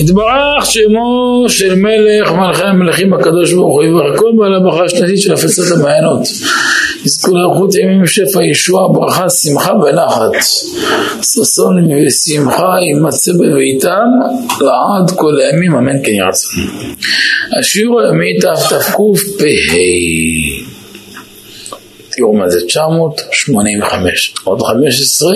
התברך 0.00 0.66
שמו 0.66 1.44
של 1.48 1.74
מלך 1.74 2.32
מלכי 2.32 2.62
המלכים 2.62 3.14
הקדוש 3.14 3.52
ברוך 3.52 3.74
הוא 3.74 3.84
יברך. 3.84 4.20
כל 4.20 4.54
הברכה 4.54 4.84
השנתית 4.84 5.20
של 5.20 5.32
הפצת 5.32 5.76
המעיינות 5.76 6.20
יזכו 7.04 7.36
לאריכות 7.36 7.74
ימים 7.74 8.06
שפע 8.06 8.44
ישועה 8.44 8.88
ברכה 8.88 9.30
שמחה 9.30 9.72
ונחת. 9.72 10.30
ששון 11.22 11.88
ושמחה 12.06 12.74
יימצא 12.86 13.32
בביתם 13.32 14.08
לעד 14.60 15.10
כל 15.16 15.40
הימים 15.40 15.74
אמן 15.74 16.04
כן 16.04 16.12
ירצון 16.12 16.52
השיעור 17.58 18.00
הימי 18.00 18.38
תתקפ"ה 18.38 19.46
תראו 22.10 22.32
מה 22.32 22.48
זה 22.48 22.60
985 22.66 24.34
עוד 24.44 24.62
15 24.62 25.30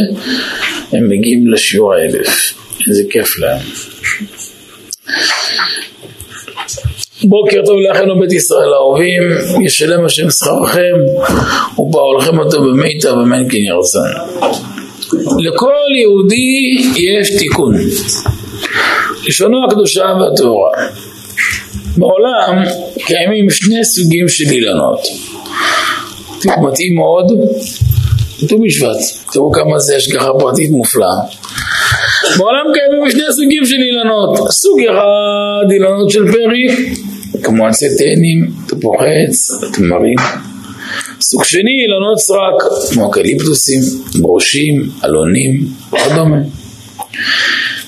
הם 0.92 1.08
מגיעים 1.08 1.52
לשיעור 1.52 1.94
האלף. 1.94 2.54
איזה 2.88 3.02
כיף 3.10 3.38
להם 3.38 3.60
בוקר 7.24 7.60
טוב 7.66 7.76
לאחינו 7.80 8.20
בית 8.20 8.32
ישראל 8.32 8.72
האהובים, 8.72 9.22
ישלם 9.64 10.04
השם 10.04 10.30
שכרכם 10.30 10.94
ובעולכם 11.78 12.38
אותו 12.38 12.62
במיטב 12.62 13.08
אמן 13.08 13.48
כן 13.50 13.56
ירצן. 13.56 13.98
לכל 15.38 15.72
יהודי 16.00 16.78
יש 16.96 17.30
תיקון, 17.38 17.74
לשונו 19.26 19.56
הקדושה 19.68 20.04
והטהורה. 20.20 20.70
בעולם 21.96 22.64
קיימים 23.06 23.50
שני 23.50 23.84
סוגים 23.84 24.28
של 24.28 24.44
אילנות. 24.50 25.00
מתאים 26.44 26.94
מאוד, 26.94 27.26
ט"ו 28.48 28.58
בשבט, 28.66 28.98
תראו 29.32 29.52
כמה 29.52 29.78
זה 29.78 29.96
השגחה 29.96 30.30
פרטית 30.38 30.70
מופלאה. 30.70 31.16
בעולם 32.38 32.64
קיימים 32.74 33.10
שני 33.10 33.22
סוגים 33.32 33.64
של 33.66 33.76
אילנות. 33.76 34.50
סוג 34.50 34.80
אחד 34.80 35.72
אילנות 35.72 36.10
של 36.10 36.32
פרי, 36.32 36.66
כמו 37.42 37.66
עצי 37.66 37.86
תאנים, 37.98 38.50
תפוחי 38.68 39.04
עץ, 39.28 39.50
תמרים. 39.74 40.18
סוג 41.20 41.44
שני 41.44 41.82
אילנות 41.82 42.18
סרק, 42.18 42.62
כמו 42.92 43.10
אקליפטוסים, 43.10 43.80
ברושים, 44.20 44.90
אלונים 45.04 45.66
וכדומה. 45.92 46.36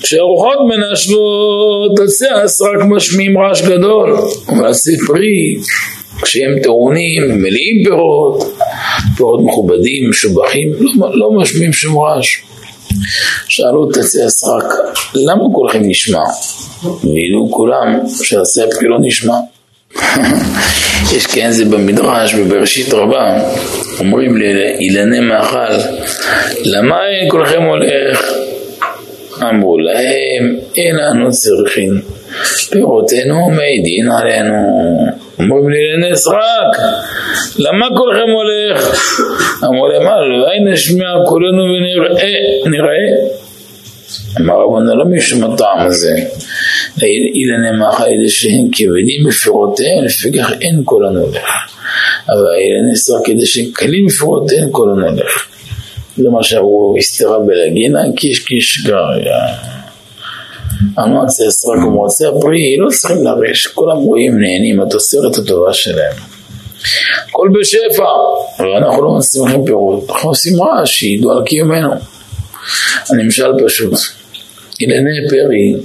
כשהרוחות 0.01 0.57
מנשבות, 0.69 1.99
עצי 2.03 2.25
הסרק 2.43 2.81
משמיעים 2.89 3.37
רעש 3.37 3.61
גדול, 3.61 4.17
אבל 4.47 4.67
עצי 4.67 4.97
פרי, 5.07 5.57
כשהם 6.21 6.59
טעונים, 6.63 7.41
מלאים 7.41 7.83
פירות, 7.83 8.53
פירות 9.17 9.39
מכובדים, 9.45 10.09
משובחים, 10.09 10.73
לא, 10.79 11.07
לא 11.13 11.31
משמיעים 11.31 11.73
שום 11.73 11.97
רעש. 11.97 12.37
שאלו 13.47 13.91
את 13.91 13.97
עצי 13.97 14.23
הסרק, 14.23 14.73
למה 15.15 15.43
כולכם 15.53 15.79
נשמע? 15.81 16.23
ואילו 16.83 17.47
כולם 17.51 17.99
שעשי 18.23 18.61
הפרי 18.61 18.87
לא 18.87 18.97
נשמע. 19.01 19.35
יש 21.15 21.25
כן 21.25 21.51
זה 21.51 21.65
במדרש 21.65 22.33
בבראשית 22.33 22.93
רבה, 22.93 23.37
אומרים 23.99 24.37
לאילני 24.37 25.19
מאכל, 25.19 25.73
למה 26.65 26.95
אין 27.07 27.29
כולכם 27.29 27.61
הולך? 27.61 28.33
אמרו 29.41 29.77
להם, 29.79 30.55
אין 30.77 30.95
אנו 30.99 31.31
צריכים, 31.31 32.01
פירותינו 32.69 33.49
מעידין 33.49 34.11
עלינו. 34.11 34.55
אומרים 35.39 35.69
לי 35.69 35.77
לנסרק, 35.97 36.77
למה 37.57 37.87
כולכם 37.97 38.29
הולך? 38.35 39.05
אמרו 39.63 39.87
להם, 39.87 40.01
אולי 40.07 40.73
נשמיע 40.73 41.07
קולנו 41.25 41.63
ונראה, 41.63 42.33
נראה. 42.65 43.27
אמר 44.39 44.53
רבנו 44.53 44.97
לא 44.97 45.05
משום 45.05 45.53
הטעם 45.53 45.79
הזה, 45.79 46.15
אילני 47.01 47.71
מאכל 47.79 48.03
ידי 48.07 48.29
שהם 48.29 48.67
כבדים 48.71 49.23
בפירותיהם, 49.27 50.03
לפיכך 50.03 50.51
אין 50.61 50.81
קולנו 50.83 51.19
הולך. 51.19 51.73
אבל 52.29 52.55
אילני 52.59 52.95
סרק 52.95 53.25
כדי 53.25 53.45
שהם 53.45 53.65
קלים 53.73 54.05
בפירותיהם 54.07 54.69
קולנו 54.69 55.07
הולך. 55.07 55.47
זה 56.17 56.29
מה 56.29 56.43
שאמרו, 56.43 56.95
הסתרה 56.99 57.39
בלגינה, 57.39 57.99
קיש 58.15 58.39
קיש 58.39 58.85
גריה. 58.85 59.47
המועצה 60.97 61.43
הסרק 61.47 61.77
ומועצה 61.87 62.25
הפרי 62.29 62.77
לא 62.77 62.89
צריכים 62.89 63.23
לרש, 63.23 63.67
כולם 63.67 63.97
רואים 63.97 64.39
נהנים, 64.39 64.81
התוצרת 64.81 65.37
הטובה 65.37 65.73
שלהם. 65.73 66.15
הכל 67.29 67.49
בשפע, 67.59 68.03
אבל 68.59 68.67
אנחנו 68.67 69.03
לא 69.03 69.17
מצליחים 69.17 69.65
פירות, 69.65 70.09
אנחנו 70.09 70.29
עושים 70.29 70.61
רעש, 70.63 70.91
שידעו 70.91 71.31
על 71.31 71.43
קיומנו. 71.45 71.91
הנמשל 73.09 73.51
פשוט, 73.65 73.93
אילני 74.79 75.29
פרי, 75.29 75.75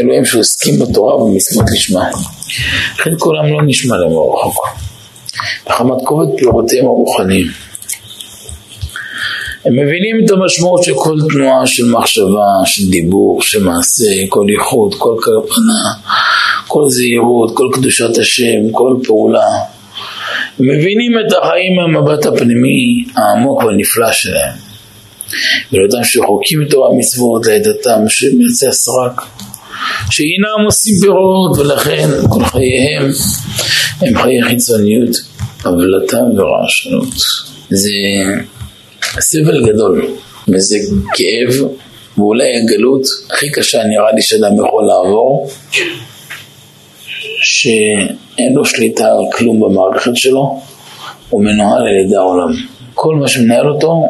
אלוהים 0.00 0.24
שעוסקים 0.24 0.78
בתורה 0.78 1.22
ומצוות 1.22 1.64
לשמה. 1.74 2.08
לכן 2.98 3.10
כולם 3.18 3.46
לא 3.52 3.62
נשמע 3.66 3.96
להם 3.96 4.10
רחוק. 4.10 4.66
וחמת 5.66 5.96
כובד 6.04 6.38
פירותיהם 6.38 6.86
הרוחניים. 6.86 7.46
הם 9.64 9.72
מבינים 9.72 10.24
את 10.24 10.30
המשמעות 10.30 10.84
של 10.84 10.92
כל 10.94 11.18
תנועה 11.32 11.66
של 11.66 11.90
מחשבה, 11.90 12.46
של 12.64 12.90
דיבור, 12.90 13.42
של 13.42 13.62
מעשה, 13.62 14.26
כל 14.28 14.46
ייחוד, 14.48 14.94
כל 14.98 15.16
קרפנה, 15.20 16.10
כל 16.66 16.88
זהירות, 16.88 17.56
כל 17.56 17.68
קדושת 17.72 18.18
השם, 18.18 18.72
כל 18.72 18.96
פעולה. 19.06 19.48
הם 20.58 20.66
מבינים 20.68 21.12
את 21.18 21.32
החיים 21.42 21.76
מהמבט 21.76 22.26
הפנימי 22.26 23.04
העמוק 23.16 23.64
והנפלא 23.64 24.12
שלהם. 24.12 24.56
ולאותם 25.72 26.04
שרחוקים 26.04 26.60
מתורה 26.60 26.88
מצוות 26.98 27.46
לעדתם, 27.46 28.08
שמרצי 28.08 28.66
הסרק, 28.66 29.22
שאינם 30.10 30.64
עושים 30.64 30.94
פירות 31.00 31.58
ולכן 31.58 32.08
כל 32.28 32.44
חייהם 32.44 33.10
הם 34.00 34.22
חיי 34.22 34.42
חיצוניות, 34.42 35.16
הבלטה 35.64 36.18
ורעשנות. 36.36 37.14
זה 37.70 37.90
סבל 39.18 39.72
גדול, 39.72 40.06
וזה 40.48 40.78
כאב, 41.14 41.68
ואולי 42.18 42.56
הגלות 42.56 43.02
הכי 43.30 43.50
קשה 43.50 43.84
נראה 43.84 44.12
לי 44.12 44.22
שאדם 44.22 44.54
יכול 44.66 44.84
לעבור, 44.84 45.50
שאין 47.42 48.52
לו 48.54 48.64
שליטה 48.64 49.04
על 49.04 49.24
כלום 49.32 49.60
במערכת 49.60 50.16
שלו, 50.16 50.60
הוא 51.28 51.44
מנוהל 51.44 51.82
על 51.82 52.06
ידי 52.06 52.16
העולם. 52.16 52.52
כל 52.94 53.14
מה 53.14 53.28
שמנהל 53.28 53.68
אותו 53.68 54.04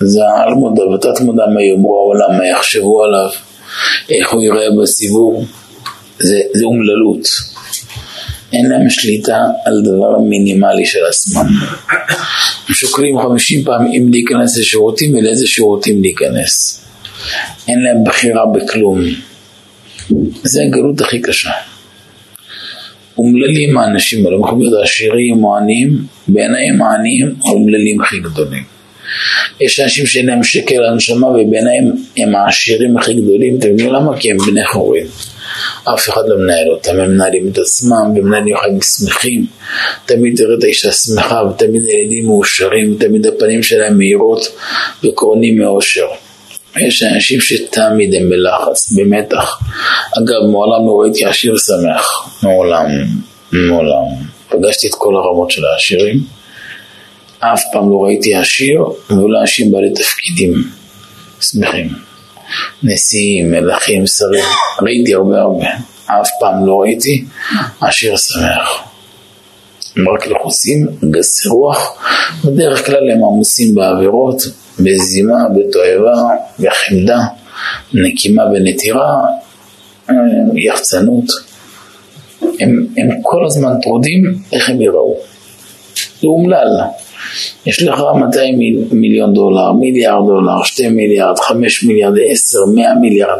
זה 0.00 0.20
על 0.36 0.54
מודע 0.54 0.82
ותת 0.82 1.20
מודע 1.20 1.42
מה 1.54 1.62
יאמרו 1.62 1.98
העולם, 1.98 2.38
מה 2.38 2.46
יחשבו 2.46 3.04
עליו, 3.04 3.30
איך 4.10 4.32
הוא 4.32 4.42
יראה 4.42 4.66
בסיבוב, 4.82 5.44
זה, 6.18 6.40
זה 6.54 6.64
אומללות. 6.64 7.28
אין 8.52 8.66
להם 8.70 8.90
שליטה 8.90 9.44
על 9.64 9.82
דבר 9.84 10.18
מינימלי 10.18 10.86
של 10.86 11.04
עצמם. 11.08 11.46
הם 12.68 12.74
שוקלים 12.74 13.18
חמישים 13.18 13.64
פעם 13.64 13.86
אם 13.86 14.08
להיכנס 14.10 14.58
לשירותים 14.58 15.14
ולאיזה 15.14 15.46
שירותים 15.46 16.02
להיכנס. 16.02 16.84
אין 17.68 17.78
להם 17.82 18.04
בחירה 18.04 18.46
בכלום. 18.46 19.00
זה 20.42 20.60
הגלות 20.62 21.00
הכי 21.00 21.20
קשה. 21.20 21.50
אומללים 23.18 23.78
האנשים 23.78 24.26
האלה, 24.26 24.36
יכולים 24.36 24.60
להיות 24.60 24.84
עשירים 24.84 25.44
או 25.44 25.56
עניים, 25.56 25.98
בעיניים 26.28 26.82
העניים 26.82 27.34
האומללים 27.44 28.00
הכי 28.00 28.18
גדולים. 28.18 28.62
יש 29.60 29.80
אנשים 29.80 30.06
שאין 30.06 30.26
להם 30.26 30.42
שקל 30.42 30.84
הנשמה 30.84 31.26
ובעיניים 31.26 31.92
הם 32.16 32.34
העשירים 32.34 32.96
הכי 32.96 33.14
גדולים, 33.14 33.58
אתם 33.58 33.68
יודעים 33.68 33.92
למה? 33.92 34.18
כי 34.18 34.30
הם 34.30 34.36
בני 34.46 34.66
חורים. 34.66 35.06
אף 35.94 36.08
אחד 36.08 36.22
לא 36.26 36.36
מנהל 36.36 36.68
אותם, 36.68 37.00
הם 37.00 37.10
מנהלים 37.10 37.48
את 37.52 37.58
עצמם 37.58 38.12
ומנהלים 38.16 38.56
חיים 38.56 38.78
שמחים. 38.82 39.46
תמיד 40.06 40.36
תראה 40.36 40.54
את 40.58 40.64
האישה 40.64 40.92
שמחה 40.92 41.42
ותמיד 41.44 41.82
הילדים 41.84 42.26
מאושרים, 42.26 42.96
תמיד 43.00 43.26
הפנים 43.26 43.62
שלהם 43.62 43.98
מהירות 43.98 44.46
וקורנים 45.04 45.58
מאושר. 45.58 46.06
יש 46.76 47.02
אנשים 47.02 47.40
שתמיד 47.40 48.14
הם 48.14 48.30
בלחץ, 48.30 48.92
במתח. 48.92 49.60
אגב, 50.18 50.50
מעולם 50.52 50.86
לא 50.86 51.00
ראיתי 51.02 51.24
עשיר 51.24 51.54
שמח. 51.56 52.28
מעולם, 52.42 52.86
מעולם. 53.52 54.04
פגשתי 54.48 54.88
את 54.88 54.94
כל 54.94 55.14
הרמות 55.16 55.50
של 55.50 55.64
העשירים. 55.64 56.20
אף 57.38 57.62
פעם 57.72 57.90
לא 57.90 58.04
ראיתי 58.04 58.34
עשיר 58.34 58.82
ולא 59.10 59.40
אנשים 59.40 59.72
בעלי 59.72 59.90
תפקידים 59.94 60.54
שמחים. 61.40 62.07
נשיאים, 62.82 63.50
מלכים, 63.50 64.06
שרים, 64.06 64.44
ראיתי 64.82 65.14
הרבה 65.14 65.40
הרבה, 65.40 65.66
אף 66.06 66.28
פעם 66.40 66.66
לא 66.66 66.80
ראיתי 66.80 67.24
עשיר 67.80 68.16
שמח. 68.16 68.88
הם 69.96 70.08
רק 70.08 70.26
לחוסים, 70.26 70.86
גסי 71.10 71.48
רוח, 71.48 72.02
בדרך 72.44 72.86
כלל 72.86 73.10
הם 73.10 73.24
עמוסים 73.24 73.74
בעבירות, 73.74 74.42
בזימה, 74.80 75.38
בתועבה, 75.56 76.22
בחמדה, 76.58 77.18
נקימה 77.94 78.42
ונטירה, 78.54 79.22
יחצנות. 80.54 81.24
הם, 82.60 82.86
הם 82.96 83.08
כל 83.22 83.46
הזמן 83.46 83.70
טרודים 83.82 84.34
איך 84.52 84.68
הם 84.68 84.80
יראו. 84.80 85.16
זה 86.20 86.26
אומלל. 86.26 86.68
יש 87.66 87.82
לך 87.82 88.00
200 88.20 88.58
מיליון 88.92 89.34
דולר, 89.34 89.72
מיליארד 89.72 90.26
דולר, 90.26 90.62
2 90.64 90.96
מיליארד, 90.96 91.38
5 91.38 91.84
מיליארד, 91.84 92.14
10, 92.30 92.58
100 92.74 92.94
מיליארד. 93.00 93.38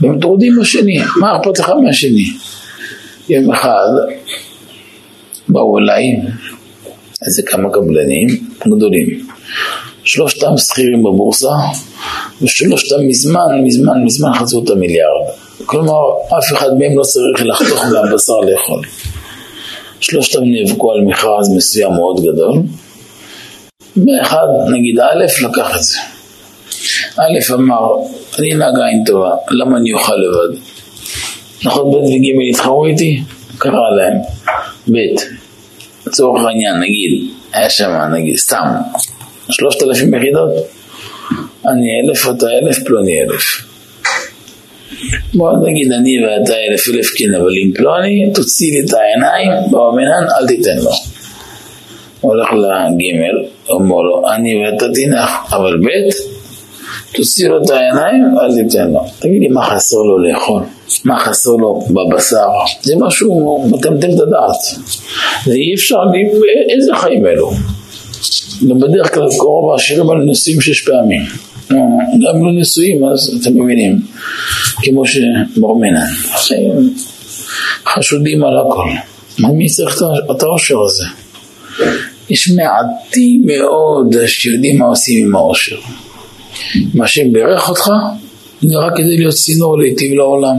והם 0.00 0.20
טרודים 0.20 0.52
בשני, 0.60 0.98
מה 1.20 1.36
אכפת 1.36 1.58
לך 1.58 1.72
מהשני? 1.84 2.24
יום 3.28 3.52
אחד 3.52 3.88
באו 5.48 5.78
אליי 5.78 6.02
איזה 7.26 7.42
כמה 7.46 7.70
קבלנים 7.72 8.28
גדולים, 8.66 9.26
שלושתם 10.04 10.56
שכירים 10.56 11.02
בבורסה, 11.02 11.48
ושלושתם 12.42 12.96
מזמן, 13.08 13.64
מזמן, 13.64 14.04
מזמן 14.04 14.30
חצו 14.34 14.64
את 14.64 14.70
המיליארד. 14.70 15.26
כלומר, 15.66 16.00
אף 16.38 16.52
אחד 16.52 16.68
מהם 16.78 16.98
לא 16.98 17.02
צריך 17.02 17.46
לחתוך 17.46 17.84
מהבשר 17.84 18.32
לאכול. 18.32 18.82
שלושתם 20.00 20.40
נאבקו 20.44 20.92
על 20.92 21.00
מכרז 21.00 21.56
מסוים 21.56 21.92
מאוד 21.92 22.20
גדול, 22.20 22.62
ואחד, 24.06 24.46
נגיד 24.70 25.00
א', 25.00 25.24
לקח 25.48 25.76
את 25.76 25.82
זה. 25.82 25.98
א' 27.16 27.54
אמר, 27.54 27.88
אני 28.38 28.54
נהגה 28.54 28.86
עם 28.92 29.04
טובה, 29.06 29.30
למה 29.50 29.78
אני 29.78 29.92
אוכל 29.92 30.12
לבד? 30.14 30.60
נכון, 31.64 31.90
ב' 31.90 31.94
וג' 31.94 32.50
יתחרו 32.50 32.86
איתי? 32.86 33.22
קרא 33.58 33.72
להם. 33.72 34.18
ב', 34.92 34.98
לצורך 36.06 36.44
העניין, 36.46 36.80
נגיד, 36.80 37.30
היה 37.52 37.70
שם, 37.70 37.90
נגיד, 38.12 38.36
סתם, 38.36 38.66
שלושת 39.50 39.82
אלפים 39.82 40.14
יחידות, 40.14 40.50
אני 41.66 42.00
אלף, 42.00 42.28
אתה 42.28 42.46
אלף, 42.46 42.78
פלוני 42.84 43.22
אלף. 43.22 43.68
בוא 45.34 45.52
נגיד 45.68 45.92
אני 45.92 46.24
ואתה 46.24 46.54
אלף 46.70 46.88
אלף 46.88 47.06
כן, 47.16 47.34
אבל 47.34 47.50
אם 47.64 47.72
פלוני, 47.74 48.30
תוציא 48.34 48.72
לי 48.72 48.80
את 48.86 48.94
העיניים, 48.94 49.50
במנהן 49.70 50.24
אל 50.40 50.46
תיתן 50.46 50.78
לו. 50.78 50.90
הולך 52.20 52.48
לגימל, 52.52 53.48
אומר 53.68 54.02
לו, 54.02 54.30
אני 54.34 54.64
ואתה 54.64 54.86
תנח, 54.94 55.52
אבל 55.52 55.76
ב' 55.76 55.88
תוציא 57.16 57.48
לו 57.48 57.64
את 57.64 57.70
העיניים, 57.70 58.24
אל 58.40 58.62
תיתן 58.62 58.90
לו. 58.90 59.00
תגיד 59.18 59.40
לי, 59.40 59.48
מה 59.48 59.64
חסר 59.64 59.96
לו 59.96 60.18
לאכול? 60.18 60.62
מה 61.04 61.18
חסר 61.18 61.50
לו 61.50 61.80
בבשר? 61.90 62.48
זה 62.82 62.94
משהו 63.00 63.64
מטמטם 63.70 64.10
את 64.10 64.20
הדעת. 64.20 64.82
זה 65.44 65.52
אי 65.52 65.74
אפשר, 65.74 65.96
איזה 66.74 66.92
חיים 66.94 67.26
אלו? 67.26 67.50
בדרך 68.62 69.14
כלל 69.14 69.28
קרוב 69.38 69.74
השירים 69.74 70.10
האלה 70.10 70.24
נשואים 70.24 70.60
שש 70.60 70.80
פעמים. 70.80 71.22
גם 71.70 72.46
לא 72.46 72.60
נשואים, 72.60 73.04
אז 73.04 73.38
אתם 73.40 73.62
מבינים, 73.62 74.00
כמו 74.82 75.02
שברמנן. 75.06 76.06
חשודים 77.86 78.44
על 78.44 78.52
הכל. 78.58 78.88
מי 79.38 79.68
צריך 79.68 80.02
את 80.30 80.42
העושר 80.42 80.76
הזה? 80.86 81.04
יש 82.30 82.50
מעטים 82.50 83.42
מאוד 83.46 84.26
שיודעים 84.26 84.78
מה 84.78 84.86
עושים 84.86 85.26
עם 85.26 85.36
העושר. 85.36 85.76
מה 86.94 87.08
שברך 87.08 87.68
אותך, 87.68 87.90
זה 88.60 88.74
רק 88.86 88.92
כדי 88.96 89.16
להיות 89.16 89.34
צינור 89.34 89.78
להיטיב 89.78 90.12
לעולם. 90.12 90.56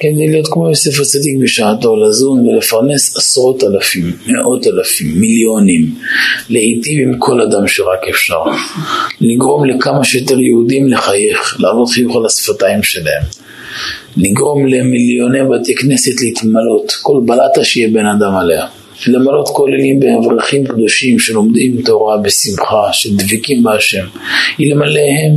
כדי 0.00 0.26
להיות 0.28 0.48
כמו 0.48 0.68
יוסף 0.68 1.00
הצדיק 1.00 1.38
בשעתו, 1.42 1.96
לזון 1.96 2.46
ולפרנס 2.46 3.16
עשרות 3.16 3.64
אלפים, 3.64 4.12
מאות 4.26 4.66
אלפים, 4.66 5.20
מיליונים, 5.20 5.94
להיטיב 6.48 7.08
עם 7.08 7.18
כל 7.18 7.40
אדם 7.40 7.68
שרק 7.68 8.08
אפשר, 8.10 8.38
לגרום 9.20 9.64
לכמה 9.64 10.04
שיותר 10.04 10.40
יהודים 10.40 10.88
לחייך, 10.88 11.56
לעבוד 11.60 11.88
חיוך 11.88 12.16
על 12.16 12.26
השפתיים 12.26 12.82
שלהם, 12.82 13.22
לגרום 14.16 14.66
למיליוני 14.66 15.38
בתי 15.42 15.74
כנסת 15.74 16.20
להתמלות, 16.20 16.92
כל 17.02 17.20
בלטה 17.26 17.64
שיהיה 17.64 17.88
בן 17.88 18.06
אדם 18.06 18.36
עליה. 18.36 18.66
למלות 19.06 19.48
כוללים 19.48 20.00
באברכים 20.00 20.66
קדושים 20.66 21.18
שלומדים 21.18 21.82
תורה 21.84 22.16
בשמחה, 22.16 22.92
שדבקים 22.92 23.62
בהשם. 23.62 24.04
אלמלאהם 24.60 25.36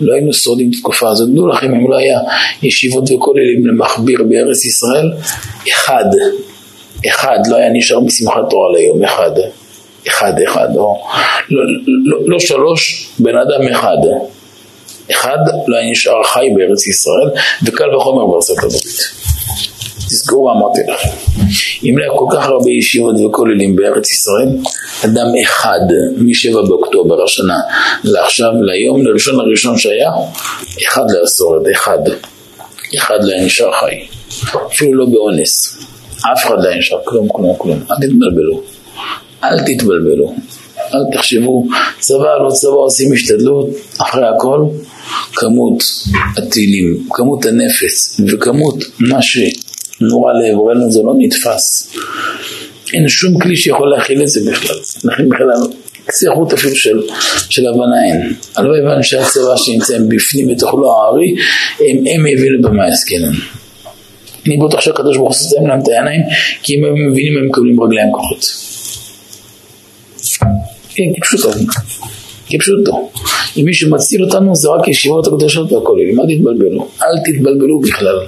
לא 0.00 0.14
היינו 0.14 0.32
שורדים 0.32 0.70
את 0.70 0.74
התקופה 0.74 1.10
הזאת. 1.10 1.34
דעו 1.34 1.48
לכם, 1.48 1.74
אם 1.74 1.90
לא 1.90 1.96
היה 1.96 2.20
ישיבות 2.62 3.04
וכוללים 3.10 3.66
למכביר 3.66 4.22
בארץ 4.28 4.64
ישראל, 4.64 5.12
אחד, 5.72 6.04
אחד 7.08 7.38
לא 7.48 7.56
היה 7.56 7.70
נשאר 7.72 8.00
בשמחת 8.00 8.50
תורה 8.50 8.78
ליום, 8.78 9.04
אחד. 9.04 9.30
אחד, 10.08 10.32
אחד, 10.48 10.68
או 10.76 11.02
לא, 11.50 11.62
לא, 12.04 12.18
לא 12.26 12.38
שלוש, 12.38 13.08
בן 13.18 13.34
אדם 13.36 13.68
אחד. 13.72 13.96
אחד 15.10 15.38
לא 15.68 15.78
נשאר 15.90 16.22
חי 16.24 16.46
בארץ 16.56 16.86
ישראל, 16.86 17.42
וקל 17.64 17.96
וחומר 17.96 18.26
בארצות 18.26 18.58
הברית. 18.58 19.27
מה 20.28 20.52
אמרתי 20.52 20.80
לכם. 20.92 21.08
אם 21.84 21.98
היה 21.98 22.08
כל 22.16 22.26
כך 22.32 22.46
הרבה 22.46 22.70
ישיבות 22.70 23.14
וכוללים 23.26 23.76
בארץ 23.76 24.12
ישראל, 24.12 24.48
אדם 25.04 25.26
אחד 25.44 25.80
משבע 26.16 26.62
באוקטובר 26.62 27.24
השנה 27.24 27.58
לעכשיו, 28.04 28.50
ליום, 28.62 29.06
לראשון 29.06 29.36
לראשון 29.36 29.78
שהיה, 29.78 30.10
אחד 30.86 31.04
שורד, 31.36 31.68
אחד. 31.68 31.98
אחד 32.96 33.18
לא 33.22 33.44
נשאר 33.44 33.72
חי. 33.72 34.06
אפילו 34.66 34.94
לא 34.94 35.06
באונס. 35.06 35.78
אף 36.32 36.46
אחד 36.46 36.56
לא 36.64 36.74
נשאר, 36.78 36.98
כלום, 37.04 37.28
כלום, 37.28 37.56
כלום. 37.58 37.78
אל 37.90 37.96
תתבלבלו. 37.96 38.62
אל 39.44 39.58
תתבלבלו. 39.66 40.34
אל 40.94 41.00
תחשבו, 41.12 41.66
צבא 41.98 42.38
לא 42.44 42.50
צבא 42.50 42.70
עושים 42.70 43.12
השתדלות, 43.12 43.68
אחרי 43.98 44.26
הכל, 44.36 44.64
כמות 45.34 45.82
הטילים, 46.36 47.06
כמות 47.10 47.46
הנפץ 47.46 48.20
וכמות 48.28 48.74
מה 49.00 49.22
ש... 49.22 49.38
נורא 50.00 50.32
לעברנו 50.32 50.92
זה 50.92 51.00
לא 51.02 51.14
נתפס. 51.18 51.94
אין 52.94 53.08
שום 53.08 53.38
כלי 53.40 53.56
שיכול 53.56 53.90
להכיל 53.90 54.22
את 54.22 54.28
זה 54.28 54.50
בכלל. 54.50 54.76
לכן 55.04 55.28
בכלל 55.28 55.48
קצה 56.06 56.26
חוט 56.34 56.52
אפילו 56.52 56.76
של, 56.76 57.02
של 57.50 57.66
הבנה 57.66 58.04
אין. 58.06 58.34
הלוואי 58.56 58.80
ואנשי 58.80 59.16
הצבא 59.16 59.56
שנמצאים 59.56 60.08
בפנים 60.08 60.48
בתוך 60.48 60.74
לא 60.74 61.02
הארי, 61.02 61.34
הם, 61.80 61.96
הם 62.06 62.26
הבינו 62.32 62.62
במה 62.62 62.86
עסקינן. 62.86 63.32
אני 64.46 64.56
בטוח 64.56 64.80
שהקדוש 64.80 65.16
ברוך 65.16 65.28
הוא 65.28 65.36
סותם 65.36 65.66
להם 65.66 65.80
את 65.80 65.88
העיניים, 65.88 66.20
כי 66.62 66.74
אם 66.74 66.84
הם 66.84 67.10
מבינים 67.10 67.38
הם 67.38 67.46
מקבלים 67.48 67.82
רגליים 67.82 68.12
כוחות. 68.12 68.46
כן, 70.88 71.04
כפשוטו. 71.20 71.50
כפשוטו. 72.50 73.10
אם 73.56 73.64
מישהו 73.64 73.90
מציל 73.90 74.24
אותנו 74.24 74.56
זה 74.56 74.68
רק 74.68 74.88
ישיבות 74.88 75.26
הקדושות 75.26 75.72
והכוללים, 75.72 76.20
אל 76.20 76.36
תתבלבלו. 76.36 76.88
אל 77.02 77.32
תתבלבלו 77.32 77.80
בכלל. 77.80 78.18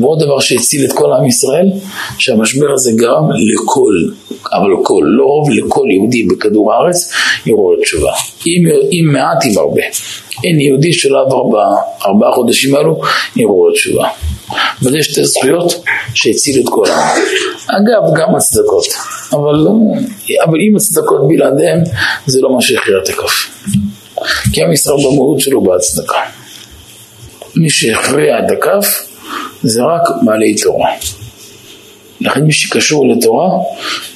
ועוד 0.00 0.18
דבר 0.22 0.40
שהציל 0.40 0.84
את 0.84 0.92
כל 0.92 1.12
עם 1.12 1.26
ישראל, 1.26 1.66
שהמשבר 2.18 2.66
הזה 2.74 2.92
גרם 2.94 3.28
לכל, 3.30 3.92
אבל 4.52 4.70
כל, 4.82 5.04
לא 5.04 5.24
רוב, 5.24 5.50
לכל 5.50 5.86
יהודי 5.90 6.22
בכדור 6.22 6.72
הארץ 6.72 7.12
יראו 7.46 7.76
תשובה. 7.82 8.12
אם, 8.46 8.66
אם 8.92 9.12
מעט, 9.12 9.44
אם 9.44 9.58
הרבה. 9.58 9.82
אין 10.44 10.60
יהודי 10.60 10.92
שלא 10.92 11.22
עבר 11.26 11.42
בארבעה 11.44 12.32
חודשים 12.34 12.74
האלו 12.74 13.00
יראו 13.36 13.72
תשובה. 13.72 14.08
וזה 14.82 15.02
שתי 15.02 15.24
זכויות 15.24 15.84
שהצילו 16.14 16.62
את 16.62 16.68
כל 16.68 16.84
העם. 16.90 17.18
אגב, 17.66 18.14
גם 18.16 18.34
הצדקות. 18.36 18.86
אבל, 19.32 19.66
אבל 20.44 20.58
אם 20.68 20.76
הצדקות 20.76 21.28
בלעדיהם, 21.28 21.78
זה 22.26 22.40
לא 22.40 22.54
מה 22.54 22.62
שהכריע 22.62 22.98
את 23.04 23.08
הכף. 23.08 23.48
כי 24.52 24.62
עם 24.62 24.72
ישראל 24.72 24.96
במהות 24.96 25.40
שלו 25.40 25.60
בהצדקה. 25.60 26.18
מי 27.56 27.70
שהכריע 27.70 28.38
את 28.38 28.50
הכף 28.50 29.11
זה 29.62 29.82
רק 29.82 30.02
בעלי 30.24 30.54
תורה. 30.54 30.88
לכן 32.20 32.40
מי 32.40 32.52
שקשור 32.52 33.08
לתורה, 33.08 33.48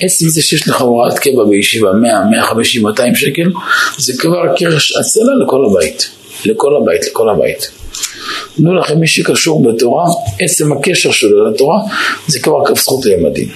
עצם 0.00 0.28
זה 0.28 0.42
שיש 0.42 0.68
לך 0.68 0.80
הוראת 0.80 1.18
קבע 1.18 1.44
בישיבה 1.48 1.92
100, 1.92 2.24
150, 2.30 2.82
200 2.82 3.14
שקל, 3.14 3.50
זה 3.98 4.12
כבר 4.18 4.42
קרש 4.56 4.96
הצלה 4.96 5.32
לכל 5.44 5.64
הבית. 5.70 6.10
לכל 6.44 6.76
הבית, 6.76 7.06
לכל 7.06 7.28
הבית. 7.28 7.70
תנו 8.56 8.74
לכם 8.74 9.00
מי 9.00 9.06
שקשור 9.06 9.62
בתורה, 9.62 10.04
עצם 10.40 10.72
הקשר 10.72 11.10
שלו 11.10 11.50
לתורה, 11.50 11.78
זה 12.26 12.40
כבר 12.40 12.64
כף 12.66 12.80
זכות 12.80 13.04
לימדים. 13.04 13.48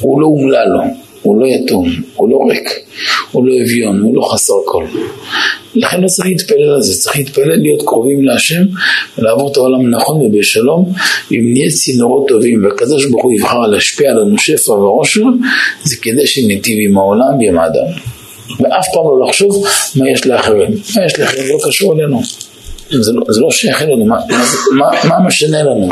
הוא 0.00 0.20
לא 0.20 0.26
אומלל 0.26 0.66
לו. 0.68 1.07
הוא 1.28 1.40
לא 1.40 1.46
יתום, 1.46 1.88
הוא 2.14 2.30
לא 2.30 2.38
ריק, 2.50 2.70
הוא 3.32 3.46
לא 3.46 3.52
אביון, 3.64 4.00
הוא 4.00 4.16
לא 4.16 4.22
חסר 4.32 4.54
כל. 4.64 4.84
לכן 5.74 6.00
לא 6.00 6.08
צריך 6.08 6.28
להתפלל 6.28 6.70
על 6.74 6.82
זה, 6.82 7.00
צריך 7.00 7.16
להתפלל 7.16 7.56
להיות 7.62 7.82
קרובים 7.82 8.24
להשם 8.24 8.62
ולעבור 9.18 9.52
את 9.52 9.56
העולם 9.56 9.90
נכון 9.90 10.20
ובשלום 10.20 10.92
ואם 11.30 11.52
נהיה 11.52 11.70
צינורות 11.70 12.28
טובים 12.28 12.64
והקדוש 12.64 13.06
ברוך 13.06 13.24
הוא 13.24 13.32
יבחר 13.32 13.60
להשפיע 13.60 14.10
עלינו 14.10 14.38
שפע 14.38 14.72
ועושר 14.72 15.24
זה 15.84 15.96
כדי 16.02 16.26
שניטיב 16.26 16.90
עם 16.90 16.98
העולם 16.98 17.38
ועם 17.38 17.58
האדם 17.58 17.86
ואף 18.60 18.86
פעם 18.94 19.04
לא 19.04 19.26
לחשוב 19.28 19.64
מה 19.96 20.10
יש 20.10 20.26
לאחרים, 20.26 20.70
מה 20.96 21.04
יש 21.04 21.18
לאחרים 21.18 21.44
לא 21.48 21.58
קשור 21.68 21.92
אלינו 21.92 22.20
זה 22.90 23.12
לא, 23.12 23.22
זה 23.28 23.40
לא 23.40 23.50
שייך 23.50 23.82
אלינו, 23.82 24.04
מה, 24.04 24.16
מה, 24.76 24.86
מה 25.04 25.26
משנה 25.26 25.62
לנו? 25.62 25.88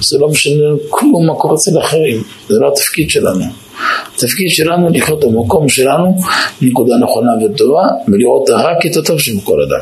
זה 0.00 0.18
לא 0.18 0.28
משנה 0.28 0.64
לנו 0.64 0.78
כלום 0.90 1.26
מה 1.26 1.34
קורה 1.34 1.54
אצל 1.54 1.78
אחרים, 1.78 2.22
זה 2.48 2.54
לא 2.60 2.72
התפקיד 2.72 3.10
שלנו. 3.10 3.44
התפקיד 4.14 4.50
שלנו 4.50 4.88
לחיות 4.88 5.24
במקום 5.24 5.68
שלנו 5.68 6.16
בנקודה 6.62 6.94
נכונה 7.02 7.30
וטובה 7.44 7.82
ולראות 8.08 8.50
רק 8.50 8.86
את 8.86 8.96
הטוב 8.96 9.20
שבכל 9.20 9.62
אדם. 9.62 9.80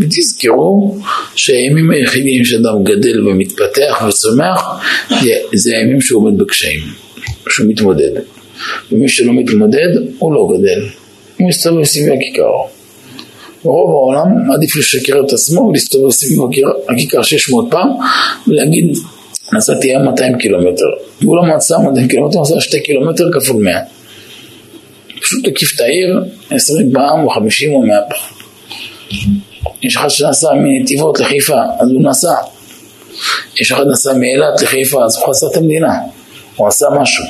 ותזכרו 0.00 0.96
שהימים 1.34 1.90
היחידים 1.90 2.44
שאדם 2.44 2.84
גדל 2.84 3.28
ומתפתח 3.28 4.02
וצומח 4.08 4.80
זה 5.54 5.70
הימים 5.76 6.00
שהוא 6.00 6.20
עומד 6.20 6.38
בקשיים, 6.38 6.80
שהוא 7.48 7.66
מתמודד. 7.68 8.10
ומי 8.92 9.08
שלא 9.08 9.32
מתמודד 9.32 9.88
הוא 10.18 10.34
לא 10.34 10.48
גדל, 10.58 10.88
הוא 11.38 11.48
מסתובב 11.48 11.84
סביב 11.84 12.12
הכיכר. 12.12 12.50
רוב 13.62 13.90
העולם 13.90 14.48
מעדיף 14.48 14.76
לשקר 14.76 15.20
את 15.26 15.32
עצמו 15.32 15.60
ולהסתובב 15.60 16.10
סביב 16.10 16.38
הכיכר 16.88 17.22
600 17.22 17.70
פעם 17.70 17.88
ולהגיד 18.48 18.96
נסעתי 19.52 19.88
היום 19.88 20.04
200 20.04 20.38
קילומטר. 20.38 20.84
לא 21.22 21.42
מצא 21.56 21.78
200 21.78 22.08
קילומטר, 22.08 22.40
עשה 22.40 22.60
2 22.60 22.82
קילומטר 22.82 23.24
כפול 23.32 23.62
100. 23.62 23.78
פשוט 25.22 25.48
הקיף 25.48 25.74
את 25.74 25.80
העיר 25.80 26.24
20 26.50 26.92
פעם 26.92 27.24
או 27.24 27.30
50 27.30 27.72
או 27.72 27.82
100 27.82 27.96
פעם. 28.08 28.34
יש 29.82 29.96
אחד 29.96 30.08
שנסע 30.08 30.48
מנתיבות 30.54 31.20
לחיפה, 31.20 31.56
אז 31.80 31.90
הוא 31.90 32.02
נסע. 32.02 32.34
יש 33.60 33.72
אחד 33.72 33.84
נסע 33.92 34.12
מאילת 34.12 34.62
לחיפה, 34.62 35.04
אז 35.04 35.16
הוא 35.16 35.26
חסר 35.28 35.46
את 35.46 35.56
המדינה. 35.56 35.92
הוא 36.56 36.68
עשה 36.68 36.86
משהו. 37.00 37.24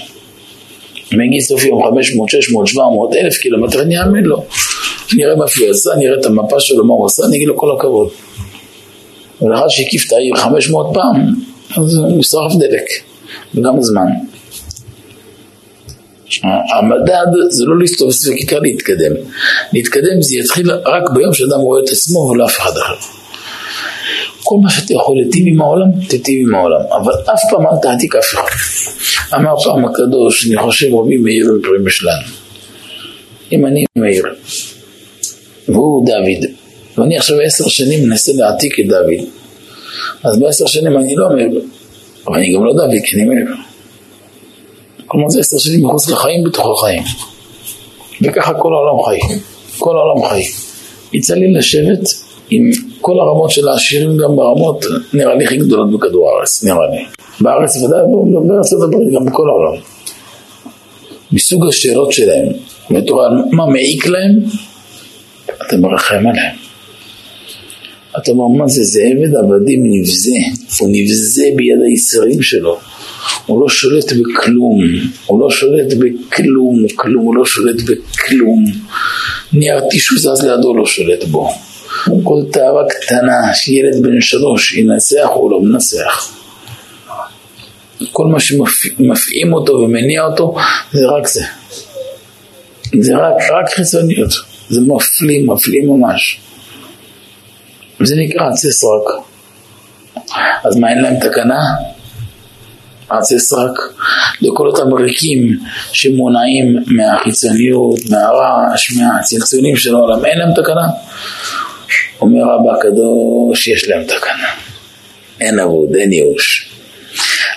מגיע 1.12 1.40
סוף 1.40 1.64
יום 1.64 1.84
500, 1.90 2.30
600, 2.30 2.66
700, 2.66 3.14
אלף 3.16 3.36
קילומטר, 3.36 3.82
אני 3.82 3.98
אאמן 3.98 4.22
לו. 4.22 4.44
נראה 5.16 5.36
מה 5.36 5.44
הוא 5.60 5.70
עשה, 5.70 5.90
נראה 5.98 6.18
את 6.20 6.26
המפה 6.26 6.60
שלו, 6.60 6.84
מה 6.84 6.94
הוא 6.94 7.06
עשה, 7.06 7.22
אני 7.28 7.36
אגיד 7.36 7.48
לו 7.48 7.56
כל 7.56 7.76
הכבוד. 7.76 8.08
ולאחד 9.42 9.68
שהקיף 9.68 10.06
את 10.06 10.12
העיר 10.12 10.36
500 10.36 10.94
פעם, 10.94 11.34
אז 11.76 11.94
הוא 11.96 12.22
שרף 12.22 12.52
דלק, 12.58 12.84
וגם 13.54 13.82
זמן. 13.82 14.06
המדד 16.78 17.26
זה 17.48 17.64
לא 17.64 17.78
להסתובב 17.78 18.12
כיכר 18.36 18.58
להתקדם. 18.58 19.12
להתקדם 19.72 20.22
זה 20.22 20.36
יתחיל 20.36 20.70
רק 20.70 21.10
ביום 21.14 21.34
שאדם 21.34 21.60
רואה 21.60 21.80
את 21.84 21.88
עצמו 21.88 22.18
ולא 22.18 22.46
אף 22.46 22.58
אחד 22.58 22.70
אחר. 22.70 22.94
כל 24.42 24.56
מה 24.62 24.70
שאתה 24.70 24.94
יכול 24.94 25.16
להיטיב 25.16 25.44
עם 25.46 25.60
העולם, 25.60 25.86
תיטיב 26.08 26.48
עם 26.48 26.54
העולם. 26.54 26.80
אבל 26.92 27.12
אף 27.34 27.40
פעם 27.50 27.66
אל 27.66 27.76
תעתיק 27.82 28.16
אף 28.16 28.34
אחד. 28.34 28.42
אמר 29.34 29.60
פעם 29.64 29.84
הקדוש, 29.84 30.46
אני 30.46 30.58
חושב 30.58 30.94
רבי 30.94 31.16
מאיר 31.16 31.46
בפרים 31.58 31.88
שלנו. 31.88 32.26
אם 33.52 33.66
אני 33.66 33.84
מאיר, 33.96 34.24
והוא 35.68 36.06
דוד, 36.06 36.50
ואני 36.98 37.16
עכשיו 37.16 37.40
עשר 37.40 37.68
שנים 37.68 38.08
מנסה 38.08 38.32
להעתיק 38.34 38.80
את 38.80 38.86
דוד, 38.88 39.28
אז 40.24 40.38
בעשר 40.38 40.66
שנים 40.66 40.96
אני 40.96 41.16
לא 41.16 41.28
מאיר, 41.34 41.60
אבל 42.26 42.38
אני 42.38 42.54
גם 42.54 42.64
לא 42.64 42.72
כי 43.04 43.16
אני 43.16 43.24
מאיר. 43.24 43.46
כלומר 45.06 45.28
זה 45.28 45.40
עשר 45.40 45.58
שנים 45.58 45.84
מחוץ 45.86 46.08
לחיים 46.08 46.44
בתוך 46.44 46.78
החיים. 46.78 47.02
וככה 48.22 48.54
כל 48.54 48.72
העולם 48.72 49.04
חי. 49.04 49.36
כל 49.78 49.96
העולם 49.96 50.28
חי. 50.28 50.42
יצא 51.12 51.34
לי 51.34 51.52
לשבת 51.52 52.00
עם 52.50 52.70
כל 53.00 53.20
הרמות 53.20 53.50
של 53.50 53.68
העשירים 53.68 54.16
גם 54.16 54.36
ברמות, 54.36 54.84
נראה 55.12 55.34
לי 55.34 55.44
הכי 55.44 55.56
גדולות 55.56 55.92
בכדור 55.92 56.30
הארץ, 56.30 56.64
נראה 56.64 56.86
לי. 56.90 57.04
בארץ 57.40 57.76
ודאי, 57.76 58.00
בארצות 58.48 58.82
הברית, 58.82 59.12
גם 59.14 59.24
בכל 59.24 59.48
העולם. 59.48 59.80
מסוג 61.32 61.66
השאלות 61.68 62.12
שלהם, 62.12 62.46
ותורה, 62.90 63.28
מה 63.50 63.66
מעיק 63.66 64.06
להם, 64.06 64.40
אתה 65.46 65.76
מרחם 65.76 66.26
עליהם. 66.26 66.63
אתה 68.18 68.30
אומר, 68.30 68.48
מה 68.48 68.68
זה, 68.68 68.84
זה 68.84 69.00
עבד 69.02 69.34
עבדים 69.34 69.82
נבזה, 69.86 70.38
הוא 70.80 70.88
נבזה 70.92 71.44
ביד 71.56 71.78
הישראלים 71.86 72.42
שלו. 72.42 72.78
הוא 73.46 73.60
לא 73.60 73.68
שולט 73.68 74.12
בכלום, 74.12 74.80
הוא 75.26 75.40
לא 75.40 75.50
שולט 75.50 75.92
בכלום, 75.92 76.84
כלום, 76.96 77.24
הוא 77.24 77.36
לא 77.36 77.46
שולט 77.46 77.76
בכלום. 77.82 78.64
נייר 79.52 79.80
טישו 79.90 80.18
זז 80.18 80.44
לידו 80.44 80.76
לא 80.76 80.86
שולט 80.86 81.24
בו. 81.24 81.50
כל 82.04 82.42
תאווה 82.52 82.82
קטנה 82.88 83.54
שילד 83.54 84.02
בן 84.02 84.20
שלוש 84.20 84.76
ינצח 84.76 85.28
או 85.36 85.50
לא 85.50 85.60
מנצח. 85.60 86.34
כל 88.12 88.26
מה 88.26 88.40
שמפעים 88.40 89.52
אותו 89.52 89.72
ומניע 89.72 90.24
אותו 90.24 90.54
זה 90.92 91.06
רק 91.06 91.26
זה. 91.26 91.44
זה 93.00 93.16
רק, 93.16 93.34
רק 93.52 93.68
חיצוניות. 93.74 94.30
זה 94.68 94.80
מפליא, 94.80 95.44
מפליא 95.46 95.82
ממש. 95.82 96.40
זה 98.06 98.14
נקרא 98.18 98.48
עצי 98.48 98.72
סרק. 98.72 99.24
אז 100.64 100.76
מה 100.76 100.90
אין 100.90 101.02
להם 101.02 101.14
תקנה? 101.20 101.60
עצי 103.08 103.38
סרק. 103.38 103.78
לכל 104.42 104.66
אותם 104.66 104.94
ריקים 104.94 105.58
שמונעים 105.92 106.76
מהחיצוניות, 106.86 107.98
מהרעש, 108.10 108.92
מהצלצולים 108.92 109.76
של 109.76 109.94
העולם, 109.94 110.24
אין 110.24 110.38
להם 110.38 110.54
תקנה. 110.54 110.86
אומר 112.20 112.40
רבא 112.40 112.78
הקדוש, 112.78 113.68
יש 113.68 113.88
להם 113.88 114.04
תקנה. 114.04 114.48
אין 115.40 115.58
אבוד, 115.58 115.94
אין 115.94 116.12
ייאוש. 116.12 116.70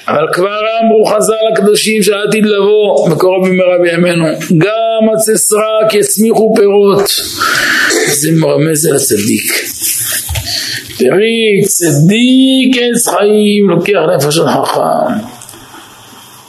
אבל 0.08 0.28
כבר 0.34 0.60
אמרו 0.84 1.06
חז"ל 1.06 1.54
הקדושים 1.54 2.04
שעתיד 2.04 2.46
לבוא 2.46 3.10
בקרוב 3.10 3.48
במהרה 3.48 3.78
בימינו 3.82 4.26
גם 4.58 5.14
עצי 5.16 5.38
סרק 5.38 5.94
יצמיחו 5.94 6.54
פירות 6.56 7.12
זה 8.08 8.30
מרמז 8.32 8.86
על 8.86 8.96
הצדיק 8.96 9.54
פרי 10.98 11.62
צדיק 11.66 12.78
עץ 12.82 13.08
חיים 13.08 13.70
לוקח 13.70 14.00
נפש 14.16 14.36
של 14.36 14.48
חכם. 14.48 15.14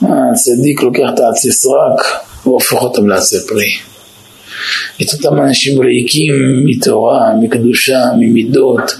הצדיק 0.01 0.81
לוקח 0.81 1.09
את 1.13 1.19
העצי 1.19 1.51
סרק 1.51 2.23
והופך 2.45 2.81
אותם 2.81 3.07
לעצי 3.07 3.35
פרי 3.47 3.71
את 5.01 5.13
אותם 5.13 5.41
אנשים 5.41 5.81
ריקים 5.81 6.33
מתורה, 6.65 7.33
מקדושה, 7.41 7.99
ממידות, 8.19 8.91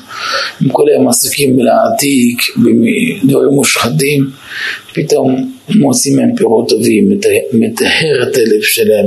הם 0.61 0.69
כל 0.69 0.83
היום 0.89 1.07
עסוקים 1.07 1.57
בלהעתיק, 1.57 2.41
בדברים 2.57 3.49
מושחתים, 3.49 4.29
פתאום 4.93 5.51
מוצאים 5.75 6.15
מהם 6.15 6.35
פירות 6.35 6.69
טובים, 6.69 7.09
מטהר 7.53 8.23
את 8.23 8.35
הלב 8.37 8.61
שלהם, 8.61 9.05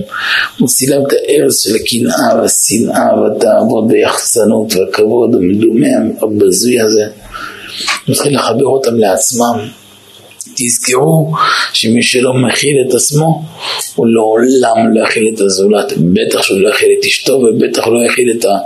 מוציא 0.61 0.91
להם 0.91 1.03
את 1.07 1.13
הארץ 1.13 1.63
של 1.63 1.75
הקנאה 1.75 2.43
והשנאה 2.43 3.21
והתאוות 3.21 3.85
והיחצנות 3.89 4.75
והכבוד 4.77 5.35
המדומה 5.35 5.87
הבזוי 6.23 6.81
הזה, 6.81 7.05
מתחיל 8.09 8.35
לחבר 8.35 8.67
אותם 8.67 8.99
לעצמם. 8.99 9.82
תזכרו 10.66 11.33
שמי 11.73 12.02
שלא 12.02 12.33
מכיל 12.35 12.76
את 12.88 12.95
עצמו 12.95 13.42
הוא 13.95 14.07
לעולם 14.07 14.95
לא 14.95 15.04
יכיל 15.04 15.31
את 15.35 15.40
הזולת, 15.40 15.92
בטח 15.99 16.42
שהוא 16.42 16.61
לא 16.61 16.69
יכיל 16.69 16.88
את 16.99 17.04
אשתו 17.04 17.33
ובטח 17.33 17.87
לא 17.87 18.07
יכיל 18.07 18.31
את, 18.38 18.45
ה, 18.45 18.59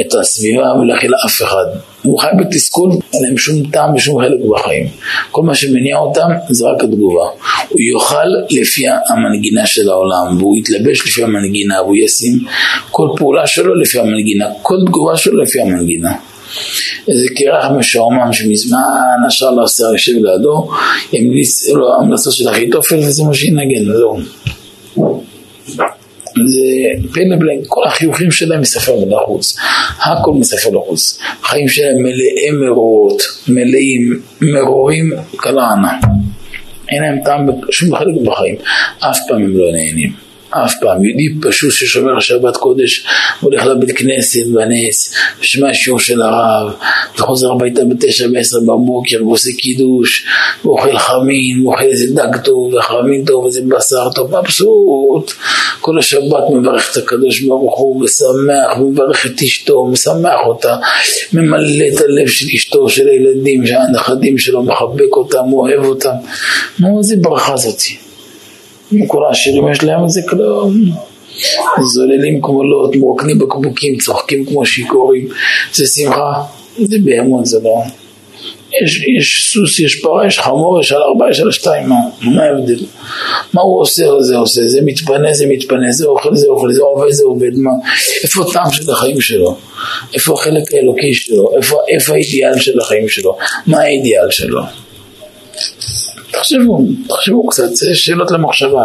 את 0.00 0.14
הסביבה 0.14 0.74
ולא 0.74 0.94
יכיל 0.94 1.10
אף 1.26 1.42
אחד. 1.42 1.80
הוא 2.02 2.18
חי 2.18 2.28
בתסכול, 2.38 2.90
אין 3.14 3.22
להם 3.22 3.38
שום 3.38 3.70
טעם 3.72 3.94
ושום 3.94 4.20
חלק 4.20 4.38
בחיים. 4.50 4.86
כל 5.30 5.42
מה 5.42 5.54
שמניע 5.54 5.98
אותם 5.98 6.28
זה 6.48 6.64
רק 6.66 6.84
התגובה. 6.84 7.24
הוא 7.68 7.80
יאכל 7.80 8.28
לפי 8.50 8.82
המנגינה 9.08 9.66
של 9.66 9.88
העולם 9.88 10.36
והוא 10.38 10.56
יתלבש 10.56 11.00
לפי 11.06 11.22
המנגינה 11.22 11.82
והוא 11.82 11.96
ישים 11.96 12.32
כל 12.90 13.08
פעולה 13.16 13.46
שלו 13.46 13.74
לפי 13.74 13.98
המנגינה, 13.98 14.46
כל 14.62 14.76
תגובה 14.86 15.16
שלו 15.16 15.42
לפי 15.42 15.60
המנגינה. 15.60 16.12
איזה 17.08 17.26
קרח 17.36 17.64
משועמם 17.78 18.32
שמזמן 18.32 18.78
השאר 19.26 19.50
לא 19.50 19.62
עושה 19.62 19.84
יושב 19.92 20.12
לידו, 20.12 20.70
ימליץ 21.12 21.68
לו 21.68 21.94
המלצות 22.00 22.32
של 22.32 22.48
אחיתופל 22.48 22.98
וזה 22.98 23.24
מה 23.24 23.34
שינגן, 23.34 23.84
זהו. 23.84 24.18
זה 26.34 26.62
פלא 27.12 27.36
בלן, 27.38 27.64
כל 27.66 27.80
החיוכים 27.86 28.30
שלהם 28.30 28.60
מספר 28.60 28.92
לחוץ, 29.10 29.56
הכל 29.98 30.32
מספר 30.32 30.70
לחוץ, 30.70 31.18
החיים 31.42 31.68
שלהם 31.68 32.02
מלאי 32.02 32.50
מרורות, 32.50 33.22
מלאים 33.48 34.20
מרורים 34.40 35.12
כלענה, 35.36 35.98
אין 36.88 37.02
להם 37.02 37.18
טעם 37.24 37.46
בשום 37.46 37.96
חלק 37.96 38.14
בחיים, 38.24 38.56
אף 38.98 39.18
פעם 39.28 39.42
הם 39.42 39.56
לא 39.56 39.72
נהנים. 39.72 40.29
אף 40.50 40.74
פעם. 40.80 41.04
יהודי 41.04 41.48
פשוט 41.48 41.72
ששומר 41.72 42.20
שבת 42.20 42.56
קודש, 42.56 43.06
הולך 43.40 43.66
לבית 43.66 43.96
כנסת 43.96 44.46
בנס, 44.54 45.14
ושומע 45.40 45.74
שיעור 45.74 46.00
של 46.00 46.22
הרב, 46.22 46.72
וחוזר 47.18 47.52
הביתה 47.52 47.82
בתשע 47.84 48.26
ועשר 48.34 48.56
בבוקר, 48.60 49.26
ועושה 49.26 49.50
קידוש, 49.58 50.26
ואוכל 50.64 50.98
חמין, 50.98 51.66
ואוכל 51.66 51.84
איזה 51.84 52.14
דג 52.14 52.36
טוב, 52.44 52.74
וחמין 52.74 53.24
טוב, 53.24 53.44
ואיזה 53.44 53.60
בשר 53.68 54.10
טוב, 54.14 54.38
מבסוט. 54.38 55.32
כל 55.80 55.98
השבת 55.98 56.44
מברך 56.54 56.92
את 56.92 56.96
הקדוש 56.96 57.40
ברוך 57.40 57.78
הוא, 57.78 58.04
ושמח, 58.04 58.78
מברך 58.80 59.26
את 59.26 59.42
אשתו, 59.42 59.86
משמח 59.86 60.40
אותה, 60.46 60.76
ממלא 61.32 61.84
את 61.94 62.00
הלב 62.00 62.28
של 62.28 62.46
אשתו, 62.54 62.88
של 62.88 63.08
הילדים, 63.08 63.66
של 63.66 63.74
הנכדים 63.74 64.38
שלו, 64.38 64.62
מחבק 64.62 65.16
אותם, 65.16 65.52
אוהב 65.52 65.84
אותם. 65.84 66.14
נו, 66.78 66.98
איזה 66.98 67.16
ברכה 67.20 67.56
זאתי. 67.56 68.09
כל 69.06 69.24
העשירים 69.24 69.68
יש 69.72 69.84
להם 69.84 70.04
את 70.04 70.10
זה 70.10 70.20
כלום. 70.28 70.74
זוללים 71.82 72.40
כמו 72.42 72.64
לוט, 72.64 72.96
מרוקנים 72.96 73.38
בקבוקים, 73.38 73.98
צוחקים 73.98 74.46
כמו 74.46 74.66
שיכורים, 74.66 75.28
זה 75.74 75.86
שמחה, 75.86 76.32
זה 76.78 76.96
בהמון, 77.04 77.44
זה 77.44 77.58
לא... 77.62 77.82
יש, 78.84 79.04
יש 79.18 79.50
סוס, 79.52 79.80
יש 79.80 80.00
פרה, 80.00 80.26
יש 80.26 80.38
חמור, 80.38 80.80
יש 80.80 80.92
על 80.92 81.02
ארבע, 81.02 81.30
יש 81.30 81.40
על 81.40 81.52
שתיים, 81.52 81.88
מה, 81.88 81.96
מה 82.22 82.42
ההבדל? 82.42 82.84
מה 83.52 83.62
הוא 83.62 83.80
עושה, 83.80 84.02
זה 84.20 84.36
עושה, 84.36 84.60
זה 84.66 84.80
מתפנה, 84.84 85.32
זה 85.32 85.46
מתפנה, 85.48 85.92
זה 85.92 86.06
אוכל, 86.06 86.36
זה 86.36 86.46
אוכל, 86.48 86.72
זה 86.72 86.82
עובד, 86.82 87.10
זה 87.10 87.24
עובד, 87.24 87.56
מה? 87.56 87.70
איפה 88.24 88.44
הטעם 88.50 88.72
של 88.72 88.90
החיים 88.90 89.20
שלו? 89.20 89.56
איפה 90.14 90.34
החלק 90.34 90.74
האלוקי 90.74 91.14
שלו? 91.14 91.50
איפה, 91.56 91.76
איפה 91.88 92.12
האידיאל 92.12 92.58
של 92.58 92.80
החיים 92.80 93.08
שלו? 93.08 93.36
מה 93.66 93.80
האידיאל 93.80 94.30
שלו? 94.30 94.62
תחשבו, 96.40 96.84
תחשבו 97.08 97.46
קצת, 97.46 97.74
זה 97.74 97.94
שאלות 97.94 98.30
למחשבה, 98.30 98.84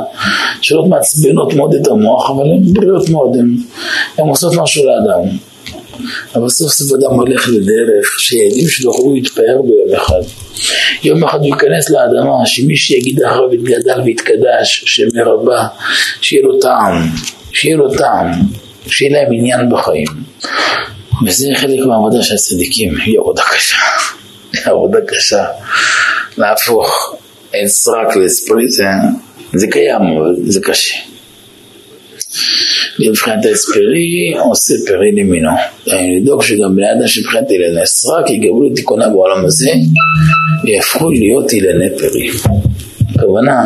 שאלות 0.61 0.87
מעצבנות 0.87 1.53
מאוד 1.53 1.75
את 1.75 1.87
המוח, 1.87 2.29
אבל 2.29 2.45
הן 2.51 2.73
בריאות 2.73 3.09
מאוד, 3.09 3.37
הן 4.17 4.27
עושות 4.27 4.53
משהו 4.55 4.83
לאדם. 4.85 5.37
אבל 6.35 6.49
סוף 6.49 6.71
סוף 6.71 6.99
אדם 6.99 7.13
הולך 7.13 7.49
לדרך 7.49 8.19
שילדים 8.19 8.67
שלו 8.67 8.91
יוכלו 8.91 9.13
להתפאר 9.13 9.61
ביום 9.61 9.99
אחד. 10.01 10.21
יום 11.03 11.23
אחד 11.23 11.39
הוא 11.39 11.45
ייכנס 11.45 11.89
לאדמה, 11.89 12.45
שמי 12.45 12.75
שיגיד 12.75 13.23
אחריו 13.23 13.53
יתגדל 13.53 14.01
ויתקדש, 14.05 14.83
שמרבה, 14.85 15.67
שיהיה 16.21 16.43
לו 16.43 16.59
טעם, 16.59 17.09
שיהיה 17.51 17.77
לו 17.77 17.97
טעם, 17.97 18.31
שיהיה 18.87 19.11
להם 19.11 19.33
עניין 19.33 19.69
בחיים. 19.69 20.07
וזה 21.27 21.47
חלק 21.55 21.79
מהעבודה 21.85 22.23
של 22.23 22.35
הצדיקים, 22.35 22.95
היא 23.05 23.19
עבודה 23.19 23.41
קשה, 23.55 23.77
היא 24.53 24.61
עבודה 24.65 24.99
קשה. 25.07 25.45
להפוך 26.37 27.15
את 27.63 27.67
סרק 27.67 28.15
לספריט, 28.15 28.71
זה 29.53 29.67
קיים, 29.67 30.01
אבל 30.01 30.35
זה 30.43 30.59
קשה. 30.61 30.95
מבחינת 32.99 33.45
האספרי 33.45 34.33
עושה 34.39 34.73
פרי 34.87 35.11
למינו. 35.11 35.49
לדאוג 35.87 36.43
שגם 36.43 36.75
בני 36.75 36.85
אדם 36.91 37.07
שמבחינת 37.07 37.51
אילני 37.51 37.81
הסרק 37.81 38.29
יקבלו 38.29 38.67
את 38.67 38.75
תיקונה 38.75 39.09
בעולם 39.09 39.45
הזה 39.45 39.71
ויהפכו 40.63 41.09
להיות 41.09 41.53
אילני 41.53 41.89
פרי. 41.97 42.29
הכוונה 43.15 43.63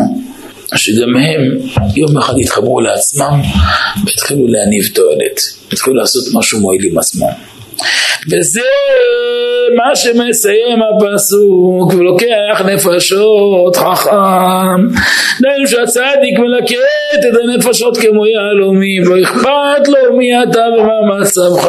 שגם 0.76 1.16
הם 1.18 1.58
יום 1.96 2.18
אחד 2.18 2.34
יתחברו 2.38 2.82
לעצמם 2.82 3.42
והתחילו 4.06 4.48
להניב 4.48 4.88
תועלת, 4.94 5.42
התחילו 5.72 5.96
לעשות 5.96 6.24
משהו 6.34 6.60
מועיל 6.60 6.86
עם 6.86 6.98
עצמם. 6.98 7.49
וזה 8.32 8.62
מה 9.76 9.96
שמסיים 9.96 10.80
הפסוק 10.82 11.94
ולוקח 11.94 12.62
נפשות 12.74 13.76
חכם. 13.76 14.82
דהיינו 15.42 15.68
שהצדיק 15.68 16.40
מלקט 16.40 17.20
את 17.20 17.36
הנפשות 17.44 17.98
כמו 17.98 18.26
יהלומים 18.26 19.04
לא 19.04 19.24
אכפת 19.24 19.88
לו 19.88 20.18
מי 20.18 20.44
אתה 20.44 20.66
ומה 20.78 21.20
מצבך. 21.20 21.68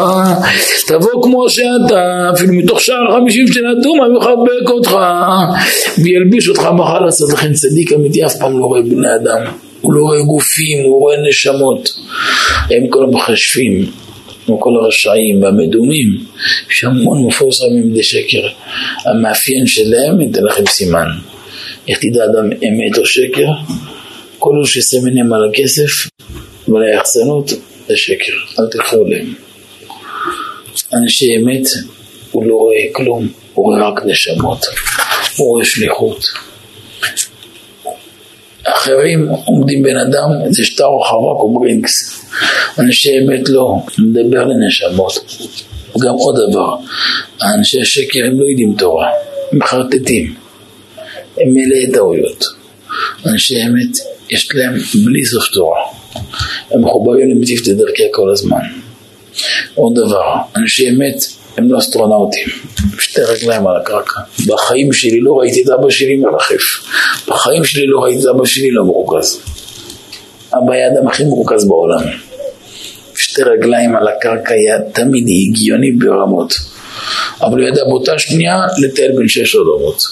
תבוא 0.86 1.22
כמו 1.22 1.48
שאתה 1.48 2.30
אפילו 2.34 2.54
מתוך 2.54 2.80
שער 2.80 3.16
החמישים 3.16 3.46
שנתום 3.46 3.98
הוא 4.00 4.18
יחבק 4.18 4.70
אותך? 4.70 4.96
וילביש 6.04 6.48
אותך 6.48 6.68
מחר 6.76 7.00
לעשות 7.00 7.32
לכן 7.32 7.52
צדיק 7.52 7.92
אמיתי? 7.92 8.24
אף 8.24 8.36
פעם 8.38 8.58
לא 8.58 8.64
רואה 8.64 8.82
בני 8.82 9.14
אדם. 9.14 9.44
הוא 9.80 9.92
לא 9.92 10.00
רואה 10.00 10.22
גופים, 10.22 10.84
הוא 10.84 11.00
רואה 11.00 11.16
נשמות. 11.28 11.88
הם 12.70 12.88
כל 12.90 13.04
המחשבים 13.04 13.86
כמו 14.50 14.60
כל 14.60 14.70
הרשעים 14.82 15.42
והמדומים, 15.42 16.06
יש 16.70 16.84
המון 16.84 17.26
מפורסמים 17.26 17.90
מדי 17.90 18.02
שקר. 18.02 18.48
המאפיין 19.04 19.66
שלהם, 19.66 20.18
ניתן 20.18 20.42
לכם 20.42 20.66
סימן. 20.66 21.06
איך 21.88 21.98
תדע 21.98 22.24
אדם 22.24 22.52
אמת 22.52 22.98
או 22.98 23.06
שקר? 23.06 23.46
כל 24.38 24.50
אלו 24.56 24.66
שסמנים 24.66 25.32
על 25.32 25.50
הכסף 25.50 26.08
ועל 26.68 26.82
היחצנות 26.82 27.50
זה 27.88 27.96
שקר, 27.96 28.32
אל 28.58 28.66
תלכו 28.70 28.96
עליהם. 29.04 29.34
אנשי 30.94 31.36
אמת, 31.36 31.66
הוא 32.30 32.46
לא 32.46 32.54
רואה 32.54 32.82
כלום, 32.92 33.28
הוא 33.54 33.64
רואה 33.64 33.88
רק 33.88 34.04
נשמות, 34.04 34.66
הוא 35.36 35.48
רואה 35.48 35.64
שליחות. 35.64 36.24
אחרים 38.64 39.28
עומדים 39.44 39.82
בן 39.82 39.96
אדם, 39.96 40.50
זה 40.50 40.64
שטר 40.64 40.84
או 40.84 41.00
חרק 41.00 41.40
או 41.40 41.54
ברינקס. 41.54 42.19
אנשי 42.78 43.10
אמת 43.18 43.48
לא, 43.48 43.76
מדבר 43.98 44.44
לנשמות. 44.44 45.12
גם 45.98 46.14
עוד 46.14 46.36
דבר, 46.50 46.76
אנשי 47.56 47.80
השקר 47.80 48.20
הם 48.26 48.40
לא 48.40 48.44
יודעים 48.44 48.74
תורה, 48.78 49.08
הם 49.52 49.58
מחרטטים, 49.58 50.34
הם 51.40 51.48
מלאי 51.54 51.92
טעויות. 51.92 52.44
אנשי 53.26 53.62
אמת, 53.62 53.96
יש 54.30 54.48
להם 54.54 54.72
בלי 55.04 55.24
סוף 55.24 55.48
תורה, 55.52 55.80
הם 56.70 56.84
מחוברים 56.84 57.30
למטיפת 57.30 57.68
דרכי 57.68 58.02
כל 58.12 58.30
הזמן. 58.30 58.60
עוד 59.74 59.94
דבר, 59.94 60.34
אנשי 60.56 60.90
אמת 60.90 61.24
הם 61.56 61.72
לא 61.72 61.78
אסטרונאוטים, 61.78 62.48
שתי 62.98 63.20
רגליים 63.20 63.66
על 63.66 63.76
הקרקע. 63.76 64.20
בחיים 64.46 64.92
שלי 64.92 65.20
לא 65.20 65.38
ראיתי 65.38 65.62
את 65.62 65.68
אבא 65.68 65.90
שלי 65.90 66.16
מרחף, 66.16 66.88
בחיים 67.28 67.64
שלי 67.64 67.86
לא 67.86 67.98
ראיתי 68.00 68.20
את 68.20 68.26
אבא 68.34 68.44
שלי 68.44 68.70
לא 68.70 68.84
מרוכז. 68.84 69.40
אבא 70.52 70.72
היה 70.72 70.88
האדם 70.88 71.08
הכי 71.08 71.24
מרוכז 71.24 71.68
בעולם. 71.68 72.29
שתי 73.20 73.42
רגליים 73.42 73.96
על 73.96 74.08
הקרקע 74.08 74.54
היה 74.54 74.90
תמיד 74.92 75.24
הגיוני 75.24 75.92
ברמות. 75.92 76.54
אבל 77.42 77.60
הוא 77.60 77.68
ידע 77.68 77.84
באותה 77.84 78.18
שנייה 78.18 78.56
לטייל 78.78 79.12
בין 79.16 79.28
שש 79.28 79.54
עולמות. 79.54 80.02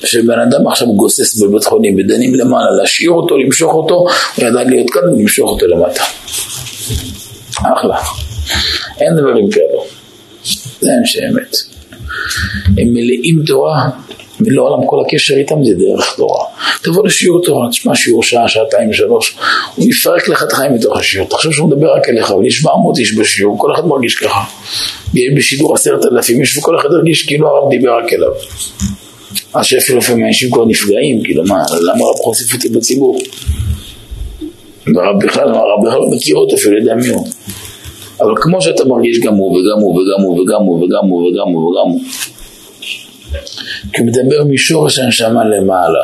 כשבן 0.00 0.38
אדם 0.40 0.68
עכשיו 0.68 0.86
גוסס 0.96 1.42
בבית 1.42 1.64
חולים 1.64 1.94
ודנים 1.98 2.34
למעלה, 2.34 2.70
להשאיר 2.80 3.10
אותו, 3.10 3.38
למשוך 3.38 3.74
אותו, 3.74 3.94
הוא 4.36 4.46
ידע 4.46 4.62
להיות 4.62 4.90
כאן 4.90 5.02
ולמשוך 5.02 5.50
אותו 5.50 5.66
למטה. 5.66 6.02
אחלה. 7.52 7.96
אין 9.00 9.16
דברים 9.16 9.50
כאלו. 9.50 9.84
זה 10.80 10.90
אנשי 11.00 11.18
אמת. 11.28 11.56
הם 12.66 12.92
מלאים 12.92 13.42
תורה, 13.46 13.88
ולעולם 14.46 14.86
כל 14.86 15.00
הקשר 15.00 15.34
איתם 15.34 15.64
זה 15.64 15.74
דרך 15.74 16.14
תורה. 16.16 16.44
תבוא 16.82 17.06
לשיעור 17.06 17.42
תורה, 17.44 17.68
תשמע 17.70 17.94
שיעור 17.94 18.22
שעה, 18.22 18.48
שעתיים, 18.48 18.92
שלוש, 18.92 19.36
הוא 19.76 19.86
יפרק 19.88 20.28
לך 20.28 20.42
את 20.42 20.52
החיים 20.52 20.74
בתוך 20.74 20.98
השיעור. 20.98 21.28
תחשוב 21.28 21.52
שהוא 21.52 21.68
מדבר 21.68 21.94
רק 21.96 22.08
אליך, 22.08 22.30
אבל 22.30 22.46
יש 22.46 22.56
700 22.56 22.98
איש 22.98 23.14
בשיעור, 23.14 23.58
כל 23.58 23.74
אחד 23.74 23.86
מרגיש 23.86 24.14
ככה. 24.14 24.44
יש 25.14 25.34
בשידור 25.36 25.74
עשרת 25.74 26.00
אלפים 26.12 26.40
איש, 26.40 26.58
וכל 26.58 26.80
אחד 26.80 26.88
הרגיש 26.92 27.26
כאילו 27.26 27.48
הרב 27.48 27.70
דיבר 27.70 27.98
רק 27.98 28.12
אליו. 28.12 28.30
אז 29.54 29.66
שאפילו 29.66 29.98
לפעמים 29.98 30.26
אנשים 30.26 30.50
כבר 30.50 30.64
נפגעים, 30.64 31.22
כאילו 31.24 31.44
מה, 31.44 31.62
למה 31.82 32.04
הרב 32.04 32.16
חושף 32.16 32.54
אותי 32.54 32.68
בציבור? 32.68 33.18
והרב 34.94 35.24
בכלל, 35.24 35.48
הרב 35.48 35.86
בכלל 35.86 35.98
לא 35.98 36.10
מכיר 36.10 36.36
אותו, 36.36 36.56
אפילו 36.56 36.78
יודע 36.78 36.94
מי 36.94 37.08
הוא. 37.08 37.26
אבל 38.20 38.32
כמו 38.36 38.62
שאתה 38.62 38.84
מרגיש 38.84 39.20
גם 39.20 39.34
הוא 39.34 39.52
וגם 39.52 39.80
הוא 39.80 39.94
וגם 39.94 40.22
הוא 40.22 40.40
וגם 40.40 40.62
הוא 40.62 40.84
וגם 40.84 41.08
הוא 41.10 41.28
וגם 41.28 41.48
הוא 41.48 41.70
וגם 41.70 41.90
הוא 41.90 42.00
כי 43.92 44.00
הוא 44.00 44.06
מדבר 44.06 44.44
משורש 44.50 44.98
הנשמה 44.98 45.44
למעלה. 45.44 46.00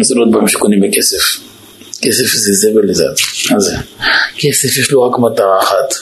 זה 0.00 0.14
לא 0.14 0.26
דברים 0.30 0.48
שקונים 0.48 0.80
בכסף. 0.80 1.40
כסף 2.02 2.24
זה 2.24 2.52
זבל 2.52 2.90
לזה 2.90 3.04
מה 3.50 3.60
זה? 3.60 3.76
כסף 4.38 4.76
יש 4.78 4.90
לו 4.90 5.02
רק 5.02 5.18
מטרה 5.18 5.58
אחת. 5.62 5.94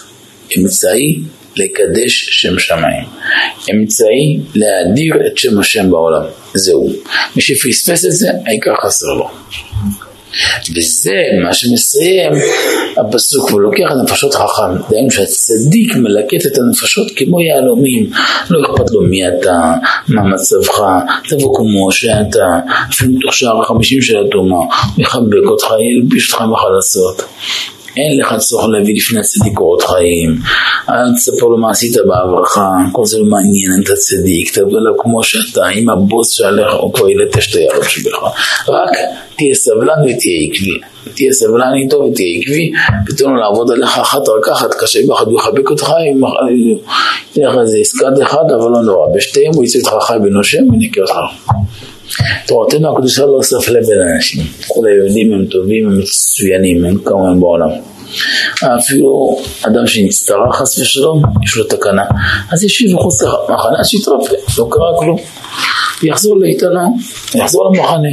אמצעי 0.59 1.18
לקדש 1.57 2.29
שם 2.31 2.59
שמיים. 2.59 3.05
אמצעי 3.70 4.40
להאדיר 4.55 5.14
את 5.27 5.38
שם 5.38 5.59
השם 5.59 5.90
בעולם. 5.90 6.22
זהו. 6.55 6.88
מי 7.37 7.42
שפספס 7.42 8.05
את 8.05 8.12
זה 8.12 8.29
העיקר 8.46 8.74
חסר 8.85 9.07
לו. 9.07 9.31
וזה 10.77 11.14
מה 11.44 11.55
שמסיים 11.55 12.33
הפסוק, 13.01 13.51
והוא 13.51 13.61
לוקח 13.61 13.87
את 13.87 13.97
הנפשות 14.01 14.35
חכם, 14.35 14.91
דהיינו 14.91 15.11
שהצדיק 15.11 15.97
מלקט 15.97 16.47
את 16.47 16.59
הנפשות 16.59 17.07
כמו 17.17 17.41
יהלומים, 17.41 18.11
לא 18.51 18.61
אכפת 18.61 18.91
לו 18.91 19.03
מי 19.03 19.29
אתה, 19.29 19.73
מה 20.09 20.23
מצבך, 20.23 20.81
תבוא 21.29 21.57
כמו 21.57 21.93
שאתה, 21.93 22.47
אפילו 22.93 23.13
מתוך 23.13 23.35
שער 23.35 23.63
החמישים 23.63 24.03
של 24.03 24.27
התאומה, 24.27 24.57
הוא 24.57 24.67
יחבק 24.99 25.47
אותך, 25.51 25.67
ילביש 25.97 26.33
אותך 26.33 26.43
מחלצות. 26.43 27.23
אין 27.97 28.21
לך 28.21 28.35
צורך 28.39 28.65
להביא 28.69 28.97
לפני 28.97 29.21
הצדיק 29.21 29.55
קורות 29.55 29.83
חיים, 29.83 30.39
אל 30.91 31.15
תספר 31.15 31.47
לו 31.47 31.59
מה 31.59 31.71
עשית 31.71 31.97
בעברך, 32.07 32.59
כל 32.93 33.07
זה 33.07 33.19
לא 33.19 33.25
מעניין 33.25 33.83
את 33.85 33.91
הצדיק, 33.91 34.59
תבוא 34.59 34.79
אליו 34.79 34.99
כמו 34.99 35.23
שאתה, 35.23 35.67
עם 35.67 35.91
הבוס 35.91 36.31
שעליך, 36.31 36.75
הוא 36.81 36.93
כבר 36.93 37.11
ילטש 37.11 37.51
את 37.51 37.55
היד 37.55 37.83
שבך, 37.89 38.23
רק 38.69 38.91
תהיה 39.37 39.55
סבלן 39.55 40.01
ותהיה 40.05 40.39
עקבי, 40.51 40.79
תהיה 41.14 41.33
סבלן 41.33 41.73
איתו 41.83 41.97
ותהיה 41.97 42.40
עקבי, 42.40 42.73
ותן 43.09 43.25
לו 43.25 43.37
לעבוד 43.37 43.71
עליך 43.71 43.99
אחת 43.99 44.29
רק 44.29 44.49
אחת, 44.49 44.75
קשה 44.79 45.01
באחד 45.09 45.27
הוא 45.27 45.40
יחבק 45.40 45.71
אותך, 45.71 45.90
ייתן 47.37 47.49
לך 47.49 47.59
איזה 47.61 47.79
עסקת 47.79 48.23
אחד, 48.23 48.44
אבל 48.57 48.71
לא 48.71 48.83
נורא, 48.83 49.07
בשתיהם 49.14 49.53
הוא 49.55 49.64
יצא 49.64 49.79
אותך 49.79 50.05
חי 50.07 50.16
ונושם 50.25 50.62
ונקרא 50.73 51.03
אותך. 51.03 51.16
תורתנו 52.47 52.97
הקדושה 52.97 53.27
לא 53.27 53.33
אוסף 53.33 53.68
לב 53.68 53.87
בין 53.87 53.99
אנשים. 54.14 54.42
כל 54.68 54.87
היהודים 54.87 55.33
הם 55.33 55.47
טובים, 55.47 55.87
הם 55.87 55.99
מצוינים, 55.99 56.85
הם 56.85 56.99
כמובן 57.05 57.40
בעולם. 57.40 57.71
אפילו 58.79 59.38
אדם 59.66 59.87
שנצטרה 59.87 60.53
חס 60.53 60.79
ושלום, 60.79 61.23
יש 61.44 61.57
לו 61.57 61.64
תקנה. 61.64 62.05
אז 62.53 62.64
ישיב 62.64 62.94
מחוץ 62.94 63.23
למחנה, 63.23 63.85
שיתרפא, 63.85 64.35
לא 64.59 64.68
קרה 64.71 64.92
כלום. 64.99 65.18
יחזור 66.03 66.39
לאיתנו, 66.39 66.97
יחזור 67.35 67.65
למחנה. 67.65 68.09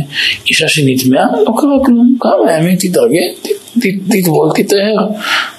אישה 0.47 0.67
שנטמעה, 0.67 1.25
לא 1.45 1.51
קרה 1.57 1.85
כלום. 1.85 2.17
כמה 2.19 2.51
ימים 2.57 2.75
תתארגן, 2.75 3.51
תטבול, 4.09 4.49
תטהר, 4.55 5.07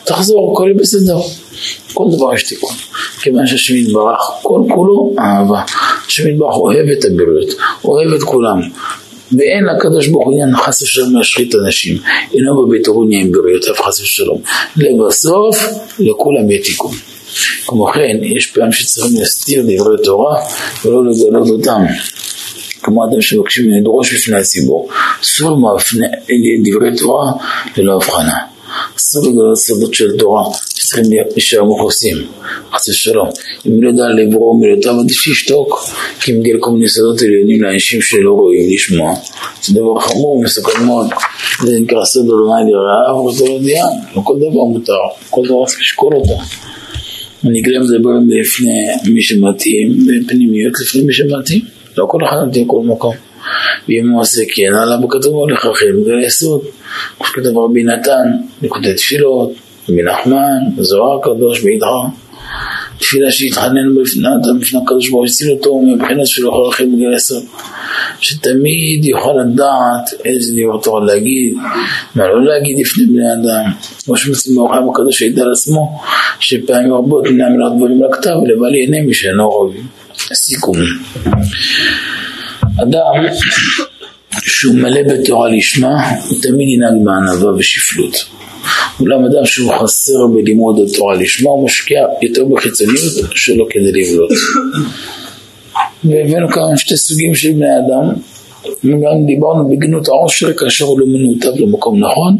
תחזור, 0.05 0.53
הכל 0.53 0.65
יהיה 0.69 0.81
בסדר. 0.81 1.19
כל 1.95 2.05
דבר 2.17 2.35
יש 2.35 2.43
תיקון. 2.43 2.75
כיוון 3.23 3.47
שהשם 3.47 3.77
יתברך, 3.77 4.21
כל 4.43 4.61
כולו 4.75 5.15
אהבה. 5.19 5.63
השם 6.07 6.29
יתברך 6.29 6.57
אוהב 6.57 6.89
את 6.89 7.05
הבריות, 7.05 7.49
אוהב 7.85 8.13
את 8.13 8.23
כולם. 8.23 8.61
ואין 9.33 9.65
לקדוש 9.65 10.09
ברוך 10.09 10.27
הוא 10.27 10.33
עניין 10.33 10.57
חס 10.57 10.83
ושלום 10.83 11.17
להשחית 11.17 11.55
אנשים, 11.55 11.97
אינו 12.35 12.67
בבית 12.67 12.89
אורוניה 12.89 13.21
עם 13.21 13.33
בריותיו 13.33 13.75
חס 13.75 14.01
ושלום. 14.01 14.41
לבסוף, 14.77 15.57
לכולם 15.99 16.51
יהיה 16.51 16.63
תיקון. 16.63 16.93
כמו 17.67 17.87
כן, 17.87 18.17
יש 18.23 18.47
פעמים 18.47 18.73
שצריכים 18.73 19.17
להסתיר 19.19 19.63
דברי 19.63 19.97
תורה 20.05 20.35
ולא 20.85 21.03
לגלות 21.05 21.49
אותם. 21.49 21.83
כמו 22.83 23.05
אדם 23.05 23.21
שמבקשים 23.21 23.71
לדרוש 23.71 24.15
בפני 24.15 24.37
הציבור, 24.37 24.89
אסור 25.23 25.51
לומר 25.51 25.77
דברי 26.65 26.97
תורה 26.99 27.33
ללא 27.77 27.95
הבחנה. 27.95 28.39
אסור 28.97 29.23
לגלות 29.27 29.57
סודות 29.57 29.95
של 29.95 30.17
תורה, 30.19 30.45
צריכים 30.87 31.05
להישאר 31.33 31.65
מכוסים, 31.65 32.17
חס 32.73 32.89
ושלום. 32.89 33.29
אם 33.67 33.83
לא 33.83 33.89
יודע 33.89 34.05
לברור 34.09 34.59
מילותיו 34.59 35.01
עדיף 35.01 35.21
שישתוק, 35.21 35.89
כי 36.21 36.33
מגיע 36.33 36.57
לכל 36.57 36.71
מיני 36.71 36.89
סודות 36.89 37.23
עליונים 37.23 37.63
לאנשים 37.63 38.03
שלא 38.03 38.33
רואים 38.33 38.71
לשמוע. 38.75 39.15
זה 39.63 39.75
דבר 39.75 40.01
חמור 40.01 40.37
ומסוכן 40.37 40.85
מאוד. 40.85 41.07
זה 41.63 41.81
נקרא 41.81 42.05
סוד 42.05 42.29
עולמי 42.29 42.73
לרעב 42.73 43.25
וזו 43.25 43.59
דיין. 43.59 43.87
לא 44.17 44.23
כל 44.25 44.37
דבר 44.37 44.65
מותר, 44.65 44.93
כל 45.31 45.43
דבר 45.45 45.67
צריך 45.67 45.81
לשקול 45.81 46.15
אותו. 46.15 46.39
אני 47.47 47.63
גם 47.63 47.83
מדבר 47.83 48.11
לפני 48.41 48.87
מי 49.15 49.23
שמתאים, 49.23 49.97
בפנימיות 50.07 50.73
לפני 50.81 51.03
מי 51.03 51.13
שמתאים. 51.13 51.61
לא 51.99 52.07
כל 52.11 52.25
אחד 52.25 52.37
מתאים 52.49 52.67
כל 52.67 52.81
מקום. 52.85 53.15
ואם 53.89 54.11
הוא 54.11 54.21
עושה 54.21 54.43
כן, 54.55 54.75
עליו 54.83 55.09
כתוב 55.09 55.35
הולך 55.35 55.67
אחרי 55.67 55.93
בגלל 55.93 56.23
יסוד. 56.23 56.61
כמו 57.17 57.27
שכתב 57.27 57.59
רבי 57.59 57.83
נתן, 57.83 58.27
נקודי 58.63 58.95
תפילות, 58.95 59.53
רבי 59.89 60.03
נחמן, 60.03 60.59
זוהר 60.79 61.19
הקדוש, 61.19 61.63
בידך. 61.63 61.87
תפילה 62.99 63.31
שהתחנן 63.31 63.95
בפני 64.61 64.79
הקדוש 64.85 65.09
ברוך 65.09 65.21
הוא, 65.21 65.27
הציל 65.27 65.51
אותו 65.51 65.81
מבחינת 65.81 66.27
שלא 66.27 66.49
יכול 66.49 66.69
אחרי 66.69 66.87
בגלל 66.87 67.15
יסוד. 67.17 67.45
שתמיד 68.21 69.05
יוכל 69.05 69.33
לדעת 69.45 70.11
איזה 70.25 70.53
דבר 70.53 70.81
תורה 70.83 71.05
להגיד, 71.05 71.55
מה 72.15 72.27
לא 72.27 72.45
להגיד 72.45 72.79
לפני 72.79 73.07
בני 73.07 73.33
אדם. 73.33 73.71
כמו 74.05 74.17
שמצאים 74.17 74.57
באורחם 74.57 74.91
הקדוש 74.91 75.19
שידע 75.19 75.43
על 75.43 75.53
עצמו, 75.53 76.01
שפעמים 76.41 76.93
רבות 76.93 77.25
נעמד 77.25 77.77
דברים 77.77 78.03
לכתב, 78.03 78.37
לבל 78.47 78.75
יענה 78.75 79.07
מי 79.07 79.15
שאינו 79.15 79.51
ראוי. 79.51 79.75
סיכום. 80.35 80.77
אדם 82.83 83.35
שהוא 84.43 84.75
מלא 84.75 85.01
בתורה 85.03 85.49
לשמה, 85.49 86.11
הוא 86.29 86.39
תמיד 86.43 86.69
ינהג 86.69 87.05
בענווה 87.05 87.55
ושפלות. 87.55 88.25
אולם 89.01 89.25
אדם 89.25 89.47
שהוא 89.47 89.73
חסר 89.73 90.27
בלימוד 90.35 90.77
התורה 90.89 91.15
לשמה, 91.15 91.51
הוא 91.51 91.65
משקיע 91.65 92.01
יותר 92.23 92.45
בחיצוניות 92.45 93.13
שלא 93.35 93.67
כדי 93.71 93.93
לבלוט. 93.93 94.31
והבאנו 96.05 96.49
כאן 96.49 96.77
שתי 96.77 96.97
סוגים 96.97 97.35
של 97.35 97.53
בני 97.53 97.67
אדם, 97.67 98.15
וגם 98.85 99.27
דיברנו 99.27 99.69
בגנות 99.69 100.09
העושר 100.09 100.53
כאשר 100.53 100.85
הוא 100.85 101.01
לא 101.01 101.07
מנותב 101.07 101.61
למקום 101.61 102.05
נכון, 102.05 102.37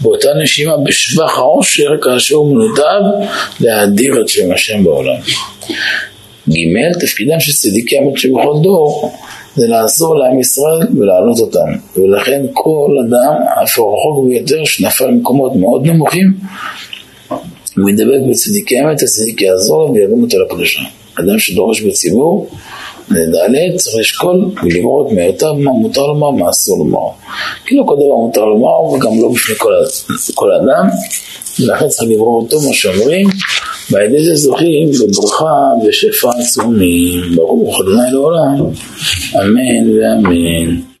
באותה 0.00 0.28
נשימה 0.42 0.76
בשבח 0.76 1.38
העושר 1.38 1.90
כאשר 2.02 2.34
הוא 2.34 2.54
מנותב 2.54 3.02
להאדיר 3.60 4.20
את 4.20 4.28
שם 4.28 4.52
השם 4.52 4.84
בעולם. 4.84 5.16
ג' 6.48 6.98
תפקידם 7.00 7.40
של 7.40 7.52
צדיקי 7.52 7.98
אמת 7.98 8.18
שבכל 8.18 8.54
דור 8.62 9.12
זה 9.56 9.66
לעזור 9.68 10.18
לעם 10.18 10.40
ישראל 10.40 10.86
ולהעלות 10.98 11.38
אותם. 11.38 11.72
ולכן 11.96 12.42
כל 12.52 12.96
אדם, 13.06 13.46
אף 13.62 13.78
הרחוק 13.78 14.28
ביותר, 14.28 14.64
שנפל 14.64 15.06
למקומות 15.06 15.56
מאוד 15.56 15.86
נמוכים, 15.86 16.32
הוא 17.76 17.90
ידבק 17.90 18.30
בצדיקי 18.30 18.80
אמת, 18.80 19.02
הצדיק 19.02 19.40
יעזור 19.40 19.82
לו 19.82 19.94
וירים 19.94 20.22
אותו 20.22 20.38
לקדושה. 20.38 20.80
אדם 21.20 21.38
שדורש 21.38 21.80
בציבור, 21.80 22.48
לד' 23.10 23.76
צריך 23.76 23.96
לשקול 23.96 24.44
ולמרות 24.62 25.12
מערותיו 25.12 25.54
מה 25.54 25.70
מותר 25.70 26.06
לומר, 26.06 26.30
מה 26.30 26.50
אסור 26.50 26.78
לומר. 26.78 27.08
כי 27.66 27.76
לא 27.76 27.84
כל 27.86 27.94
דבר 27.94 28.16
מותר 28.16 28.44
לומר, 28.44 28.84
וגם 28.84 29.20
לא 29.20 29.32
בפני 29.34 29.54
כל, 29.58 29.72
כל 30.34 30.48
אדם, 30.52 30.88
ולכן 31.60 31.88
צריך 31.88 32.10
לברור 32.10 32.42
אותו 32.42 32.60
מה 32.60 32.72
שאומרים, 32.72 33.28
ועל 33.90 34.02
ידי 34.02 34.24
זה 34.24 34.34
זוכים 34.34 34.90
בברכה 34.90 35.86
ושפע 35.88 36.30
עצומים. 36.40 37.36
ברוך 37.36 37.80
אדוני 37.80 38.12
לעולם, 38.12 38.66
אמן 39.36 39.98
ואמן. 39.98 40.91